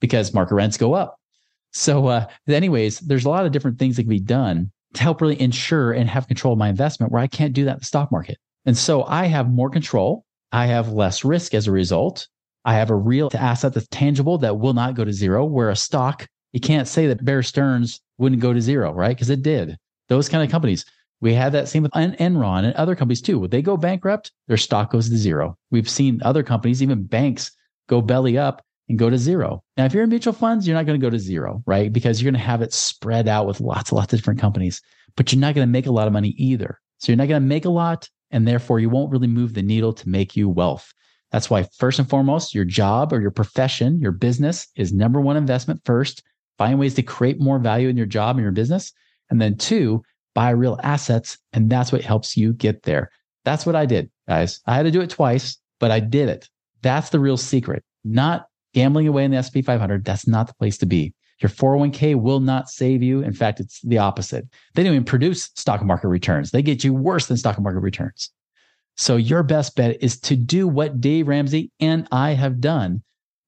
because 0.00 0.34
market 0.34 0.54
rents 0.54 0.76
go 0.76 0.94
up. 0.94 1.18
So, 1.72 2.06
uh, 2.06 2.26
anyways, 2.48 3.00
there's 3.00 3.24
a 3.24 3.28
lot 3.28 3.46
of 3.46 3.52
different 3.52 3.78
things 3.78 3.96
that 3.96 4.02
can 4.02 4.10
be 4.10 4.20
done 4.20 4.70
to 4.94 5.02
help 5.02 5.20
really 5.20 5.40
ensure 5.40 5.92
and 5.92 6.08
have 6.08 6.28
control 6.28 6.54
of 6.54 6.58
my 6.58 6.68
investment 6.68 7.12
where 7.12 7.22
I 7.22 7.26
can't 7.26 7.52
do 7.52 7.64
that 7.66 7.74
in 7.74 7.78
the 7.80 7.84
stock 7.84 8.10
market. 8.10 8.38
And 8.64 8.76
so 8.76 9.04
I 9.04 9.26
have 9.26 9.50
more 9.50 9.70
control. 9.70 10.24
I 10.52 10.66
have 10.66 10.92
less 10.92 11.24
risk 11.24 11.54
as 11.54 11.66
a 11.66 11.72
result. 11.72 12.26
I 12.64 12.74
have 12.74 12.90
a 12.90 12.96
real 12.96 13.30
asset 13.34 13.74
that's 13.74 13.86
tangible 13.88 14.38
that 14.38 14.58
will 14.58 14.74
not 14.74 14.94
go 14.94 15.04
to 15.04 15.12
zero, 15.12 15.44
where 15.44 15.70
a 15.70 15.76
stock, 15.76 16.26
you 16.52 16.60
can't 16.60 16.88
say 16.88 17.06
that 17.06 17.24
Bear 17.24 17.42
Stearns 17.42 18.00
wouldn't 18.18 18.42
go 18.42 18.52
to 18.52 18.60
zero, 18.60 18.92
right? 18.92 19.16
Because 19.16 19.30
it 19.30 19.42
did. 19.42 19.76
Those 20.08 20.28
kind 20.28 20.42
of 20.42 20.50
companies. 20.50 20.84
We 21.20 21.34
had 21.34 21.52
that 21.52 21.68
same 21.68 21.82
with 21.82 21.92
Enron 21.92 22.64
and 22.64 22.74
other 22.74 22.94
companies 22.94 23.20
too. 23.20 23.40
When 23.40 23.50
they 23.50 23.60
go 23.60 23.76
bankrupt, 23.76 24.32
their 24.46 24.56
stock 24.56 24.92
goes 24.92 25.10
to 25.10 25.16
zero. 25.16 25.56
We've 25.70 25.88
seen 25.88 26.20
other 26.22 26.42
companies, 26.42 26.82
even 26.82 27.04
banks, 27.04 27.50
go 27.88 28.00
belly 28.00 28.38
up 28.38 28.62
and 28.88 28.98
go 28.98 29.10
to 29.10 29.18
zero. 29.18 29.62
Now, 29.76 29.84
if 29.84 29.92
you're 29.92 30.04
in 30.04 30.10
mutual 30.10 30.32
funds, 30.32 30.66
you're 30.66 30.76
not 30.76 30.86
going 30.86 30.98
to 30.98 31.04
go 31.04 31.10
to 31.10 31.18
zero, 31.18 31.62
right? 31.66 31.92
Because 31.92 32.20
you're 32.20 32.30
going 32.30 32.40
to 32.40 32.46
have 32.46 32.62
it 32.62 32.72
spread 32.72 33.28
out 33.28 33.46
with 33.46 33.60
lots 33.60 33.90
and 33.90 33.96
lots 33.98 34.12
of 34.12 34.18
different 34.18 34.40
companies, 34.40 34.80
but 35.16 35.32
you're 35.32 35.40
not 35.40 35.54
going 35.54 35.66
to 35.66 35.72
make 35.72 35.86
a 35.86 35.92
lot 35.92 36.06
of 36.06 36.12
money 36.12 36.34
either. 36.38 36.80
So 36.98 37.12
you're 37.12 37.18
not 37.18 37.28
going 37.28 37.42
to 37.42 37.46
make 37.46 37.64
a 37.64 37.70
lot, 37.70 38.08
and 38.30 38.46
therefore 38.46 38.80
you 38.80 38.90
won't 38.90 39.10
really 39.10 39.26
move 39.26 39.54
the 39.54 39.62
needle 39.62 39.92
to 39.92 40.08
make 40.08 40.36
you 40.36 40.48
wealth. 40.48 40.92
That's 41.30 41.50
why, 41.50 41.64
first 41.76 41.98
and 41.98 42.08
foremost, 42.08 42.54
your 42.54 42.64
job 42.64 43.12
or 43.12 43.20
your 43.20 43.30
profession, 43.30 44.00
your 44.00 44.12
business 44.12 44.66
is 44.76 44.92
number 44.92 45.20
one 45.20 45.36
investment 45.36 45.82
first. 45.84 46.22
Find 46.56 46.78
ways 46.78 46.94
to 46.94 47.02
create 47.02 47.40
more 47.40 47.58
value 47.58 47.88
in 47.88 47.96
your 47.96 48.06
job 48.06 48.36
and 48.36 48.42
your 48.42 48.52
business. 48.52 48.92
And 49.30 49.40
then 49.40 49.56
two, 49.56 50.02
buy 50.34 50.50
real 50.50 50.80
assets. 50.82 51.38
And 51.52 51.68
that's 51.68 51.92
what 51.92 52.00
helps 52.00 52.36
you 52.36 52.54
get 52.54 52.84
there. 52.84 53.10
That's 53.44 53.66
what 53.66 53.76
I 53.76 53.86
did, 53.86 54.10
guys. 54.26 54.60
I 54.66 54.74
had 54.74 54.84
to 54.84 54.90
do 54.90 55.02
it 55.02 55.10
twice, 55.10 55.58
but 55.78 55.90
I 55.90 56.00
did 56.00 56.28
it. 56.28 56.48
That's 56.82 57.10
the 57.10 57.20
real 57.20 57.36
secret, 57.36 57.84
not 58.04 58.46
gambling 58.78 59.08
away 59.08 59.24
in 59.24 59.32
the 59.32 59.36
S&P 59.36 59.60
500, 59.60 60.04
that's 60.04 60.28
not 60.28 60.46
the 60.46 60.54
place 60.54 60.78
to 60.78 60.86
be. 60.86 61.12
Your 61.40 61.50
401k 61.50 62.14
will 62.14 62.38
not 62.38 62.68
save 62.68 63.02
you. 63.02 63.22
In 63.22 63.32
fact, 63.32 63.58
it's 63.58 63.80
the 63.82 63.98
opposite. 63.98 64.46
They 64.74 64.84
don't 64.84 64.92
even 64.92 65.04
produce 65.04 65.50
stock 65.56 65.84
market 65.84 66.06
returns. 66.06 66.52
They 66.52 66.62
get 66.62 66.84
you 66.84 66.94
worse 66.94 67.26
than 67.26 67.36
stock 67.36 67.58
market 67.58 67.80
returns. 67.80 68.30
So 68.96 69.16
your 69.16 69.42
best 69.42 69.74
bet 69.74 70.00
is 70.00 70.20
to 70.20 70.36
do 70.36 70.68
what 70.68 71.00
Dave 71.00 71.26
Ramsey 71.26 71.72
and 71.80 72.06
I 72.12 72.34
have 72.34 72.60
done. 72.60 73.02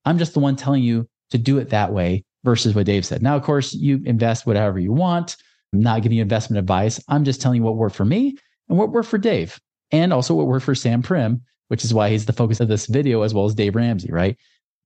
I'm 0.05 0.19
just 0.19 0.35
the 0.35 0.41
one 0.41 0.57
telling 0.57 0.83
you 0.83 1.09
to 1.31 1.39
do 1.39 1.59
it 1.59 1.71
that 1.71 1.93
way 1.93 2.25
versus 2.43 2.75
what 2.75 2.87
Dave 2.87 3.07
said. 3.07 3.23
Now, 3.23 3.37
of 3.37 3.45
course, 3.45 3.73
you 3.73 4.01
invest 4.05 4.47
whatever 4.47 4.81
you 4.81 4.93
want. 4.93 5.37
I'm 5.73 5.81
not 5.81 6.03
giving 6.03 6.19
you 6.19 6.23
investment 6.23 6.59
advice. 6.59 7.01
I'm 7.07 7.25
just 7.25 7.41
telling 7.41 7.61
you 7.61 7.63
what 7.63 7.77
worked 7.77 7.95
for 7.95 8.05
me 8.05 8.37
and 8.69 8.77
what 8.77 8.91
worked 8.91 9.09
for 9.09 9.19
Dave 9.19 9.61
and 9.93 10.13
also 10.13 10.35
what 10.35 10.49
worked 10.49 10.65
for 10.65 10.75
Sam 10.75 11.05
Primm, 11.05 11.41
which 11.69 11.85
is 11.85 11.95
why 11.95 12.11
he's 12.11 12.27
the 12.27 12.33
focus 12.33 12.59
of 12.59 12.67
this 12.67 12.87
video 12.87 13.23
as 13.23 13.33
well 13.33 13.45
as 13.45 13.55
Dave 13.55 13.77
Ramsey, 13.77 14.11
right? 14.11 14.37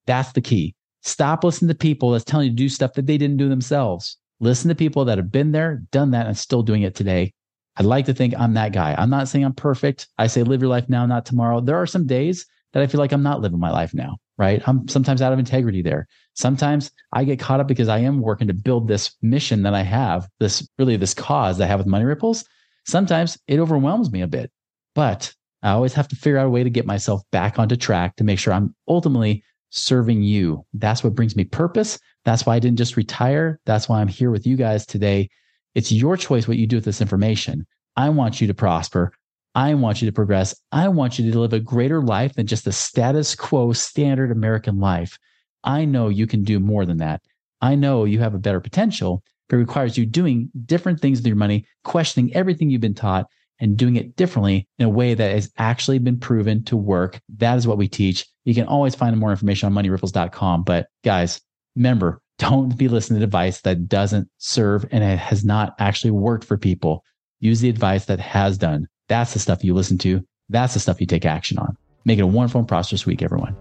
That's 0.06 0.32
the 0.32 0.40
key. 0.40 0.74
Stop 1.02 1.44
listening 1.44 1.68
to 1.68 1.74
people 1.74 2.10
that's 2.10 2.24
telling 2.24 2.46
you 2.46 2.50
to 2.52 2.56
do 2.56 2.68
stuff 2.68 2.94
that 2.94 3.06
they 3.06 3.18
didn't 3.18 3.36
do 3.36 3.48
themselves. 3.48 4.16
Listen 4.40 4.68
to 4.68 4.74
people 4.74 5.04
that 5.04 5.18
have 5.18 5.30
been 5.30 5.52
there, 5.52 5.82
done 5.92 6.10
that, 6.12 6.26
and 6.26 6.36
still 6.36 6.62
doing 6.62 6.82
it 6.82 6.94
today. 6.94 7.32
I'd 7.76 7.84
like 7.84 8.06
to 8.06 8.14
think 8.14 8.34
I'm 8.38 8.54
that 8.54 8.72
guy. 8.72 8.94
I'm 8.96 9.10
not 9.10 9.28
saying 9.28 9.44
I'm 9.44 9.52
perfect. 9.52 10.08
I 10.18 10.26
say 10.28 10.42
live 10.42 10.60
your 10.60 10.70
life 10.70 10.88
now, 10.88 11.06
not 11.06 11.26
tomorrow. 11.26 11.60
There 11.60 11.76
are 11.76 11.86
some 11.86 12.06
days 12.06 12.46
that 12.72 12.82
I 12.82 12.86
feel 12.86 13.00
like 13.00 13.12
I'm 13.12 13.22
not 13.22 13.40
living 13.40 13.58
my 13.58 13.70
life 13.70 13.94
now, 13.94 14.16
right? 14.38 14.62
I'm 14.66 14.86
sometimes 14.88 15.22
out 15.22 15.32
of 15.32 15.38
integrity 15.38 15.82
there. 15.82 16.06
Sometimes 16.34 16.90
I 17.12 17.24
get 17.24 17.38
caught 17.38 17.60
up 17.60 17.68
because 17.68 17.88
I 17.88 17.98
am 17.98 18.20
working 18.20 18.48
to 18.48 18.54
build 18.54 18.88
this 18.88 19.14
mission 19.22 19.62
that 19.62 19.74
I 19.74 19.82
have, 19.82 20.28
this 20.40 20.68
really 20.78 20.96
this 20.96 21.14
cause 21.14 21.58
that 21.58 21.64
I 21.64 21.68
have 21.68 21.80
with 21.80 21.86
Money 21.86 22.04
Ripples. 22.04 22.44
Sometimes 22.86 23.38
it 23.46 23.58
overwhelms 23.58 24.10
me 24.10 24.22
a 24.22 24.26
bit, 24.26 24.50
but 24.94 25.32
I 25.62 25.70
always 25.70 25.94
have 25.94 26.08
to 26.08 26.16
figure 26.16 26.38
out 26.38 26.46
a 26.46 26.50
way 26.50 26.62
to 26.62 26.70
get 26.70 26.86
myself 26.86 27.22
back 27.32 27.58
onto 27.58 27.76
track 27.76 28.16
to 28.16 28.24
make 28.24 28.38
sure 28.38 28.52
I'm 28.52 28.74
ultimately 28.86 29.42
serving 29.74 30.22
you. 30.22 30.64
That's 30.72 31.02
what 31.02 31.14
brings 31.14 31.34
me 31.36 31.44
purpose. 31.44 31.98
That's 32.24 32.46
why 32.46 32.54
I 32.54 32.58
didn't 32.58 32.78
just 32.78 32.96
retire. 32.96 33.58
That's 33.66 33.88
why 33.88 34.00
I'm 34.00 34.08
here 34.08 34.30
with 34.30 34.46
you 34.46 34.56
guys 34.56 34.86
today. 34.86 35.28
It's 35.74 35.90
your 35.90 36.16
choice 36.16 36.46
what 36.46 36.56
you 36.56 36.66
do 36.66 36.76
with 36.76 36.84
this 36.84 37.00
information. 37.00 37.66
I 37.96 38.08
want 38.08 38.40
you 38.40 38.46
to 38.46 38.54
prosper. 38.54 39.12
I 39.56 39.74
want 39.74 40.00
you 40.00 40.06
to 40.06 40.12
progress. 40.12 40.54
I 40.72 40.88
want 40.88 41.18
you 41.18 41.30
to 41.30 41.38
live 41.38 41.52
a 41.52 41.60
greater 41.60 42.00
life 42.00 42.34
than 42.34 42.46
just 42.46 42.64
the 42.64 42.72
status 42.72 43.34
quo 43.34 43.72
standard 43.72 44.30
American 44.30 44.78
life. 44.78 45.18
I 45.64 45.84
know 45.84 46.08
you 46.08 46.26
can 46.26 46.44
do 46.44 46.60
more 46.60 46.86
than 46.86 46.98
that. 46.98 47.22
I 47.60 47.74
know 47.74 48.04
you 48.04 48.20
have 48.20 48.34
a 48.34 48.38
better 48.38 48.60
potential, 48.60 49.22
but 49.48 49.56
it 49.56 49.60
requires 49.60 49.98
you 49.98 50.06
doing 50.06 50.50
different 50.66 51.00
things 51.00 51.18
with 51.18 51.26
your 51.26 51.36
money, 51.36 51.66
questioning 51.82 52.34
everything 52.34 52.70
you've 52.70 52.80
been 52.80 52.94
taught, 52.94 53.26
and 53.64 53.78
doing 53.78 53.96
it 53.96 54.14
differently 54.14 54.68
in 54.78 54.84
a 54.84 54.90
way 54.90 55.14
that 55.14 55.32
has 55.32 55.50
actually 55.56 55.98
been 55.98 56.20
proven 56.20 56.62
to 56.64 56.76
work. 56.76 57.18
That 57.38 57.56
is 57.56 57.66
what 57.66 57.78
we 57.78 57.88
teach. 57.88 58.26
You 58.44 58.54
can 58.54 58.66
always 58.66 58.94
find 58.94 59.16
more 59.16 59.30
information 59.30 59.66
on 59.66 59.72
moneyripples.com. 59.72 60.64
But 60.64 60.88
guys, 61.02 61.40
remember, 61.74 62.20
don't 62.38 62.76
be 62.76 62.88
listening 62.88 63.20
to 63.20 63.24
advice 63.24 63.62
that 63.62 63.88
doesn't 63.88 64.28
serve 64.36 64.84
and 64.90 65.02
it 65.02 65.18
has 65.18 65.46
not 65.46 65.74
actually 65.78 66.10
worked 66.10 66.44
for 66.44 66.58
people. 66.58 67.02
Use 67.40 67.60
the 67.60 67.70
advice 67.70 68.04
that 68.04 68.20
has 68.20 68.58
done. 68.58 68.86
That's 69.08 69.32
the 69.32 69.38
stuff 69.38 69.64
you 69.64 69.72
listen 69.72 69.96
to. 69.98 70.22
That's 70.50 70.74
the 70.74 70.80
stuff 70.80 71.00
you 71.00 71.06
take 71.06 71.24
action 71.24 71.58
on. 71.58 71.74
Make 72.04 72.18
it 72.18 72.22
a 72.22 72.26
wonderful 72.26 72.58
and 72.58 72.68
prosperous 72.68 73.06
week, 73.06 73.22
everyone. 73.22 73.56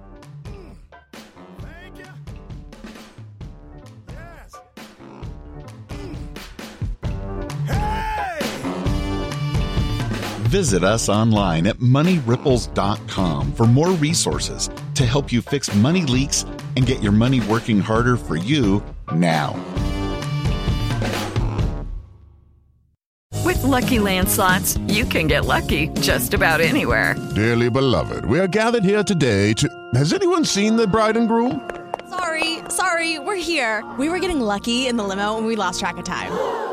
Visit 10.53 10.83
us 10.83 11.09
online 11.09 11.65
at 11.65 11.77
moneyripples.com 11.77 13.53
for 13.53 13.65
more 13.65 13.89
resources 13.93 14.69
to 14.93 15.03
help 15.03 15.31
you 15.31 15.41
fix 15.41 15.73
money 15.73 16.03
leaks 16.03 16.43
and 16.75 16.85
get 16.85 17.01
your 17.01 17.11
money 17.11 17.39
working 17.49 17.79
harder 17.79 18.17
for 18.17 18.35
you 18.35 18.83
now. 19.15 19.53
With 23.43 23.63
LuckyLand 23.63 24.27
Slots, 24.27 24.77
you 24.85 25.05
can 25.05 25.25
get 25.25 25.45
lucky 25.45 25.87
just 26.01 26.35
about 26.35 26.61
anywhere. 26.61 27.15
Dearly 27.33 27.71
beloved, 27.71 28.23
we 28.25 28.39
are 28.39 28.47
gathered 28.47 28.83
here 28.83 29.03
today 29.03 29.53
to. 29.53 29.67
Has 29.95 30.13
anyone 30.13 30.45
seen 30.45 30.75
the 30.75 30.85
bride 30.85 31.17
and 31.17 31.27
groom? 31.27 31.67
Sorry, 32.11 32.59
sorry, 32.69 33.17
we're 33.17 33.37
here. 33.41 33.83
We 33.97 34.07
were 34.07 34.19
getting 34.19 34.39
lucky 34.39 34.85
in 34.85 34.97
the 34.97 35.03
limo 35.03 35.35
and 35.35 35.47
we 35.47 35.55
lost 35.55 35.79
track 35.79 35.97
of 35.97 36.05
time. 36.05 36.72